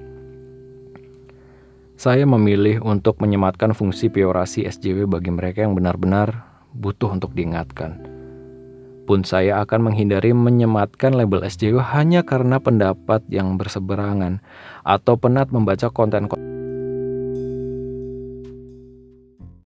Saya 1.99 2.23
memilih 2.23 2.79
untuk 2.87 3.19
menyematkan 3.19 3.75
fungsi 3.75 4.07
piorasi 4.07 4.63
SJW 4.71 5.11
bagi 5.11 5.35
mereka 5.35 5.67
yang 5.67 5.75
benar-benar 5.75 6.47
butuh 6.71 7.11
untuk 7.11 7.35
diingatkan. 7.35 7.99
Pun 9.03 9.27
saya 9.27 9.59
akan 9.67 9.91
menghindari 9.91 10.31
menyematkan 10.31 11.17
label 11.17 11.43
SJW 11.43 11.83
hanya 11.97 12.23
karena 12.23 12.63
pendapat 12.63 13.27
yang 13.27 13.59
berseberangan 13.59 14.39
atau 14.87 15.19
penat 15.19 15.51
membaca 15.51 15.91
konten-konten 15.91 16.48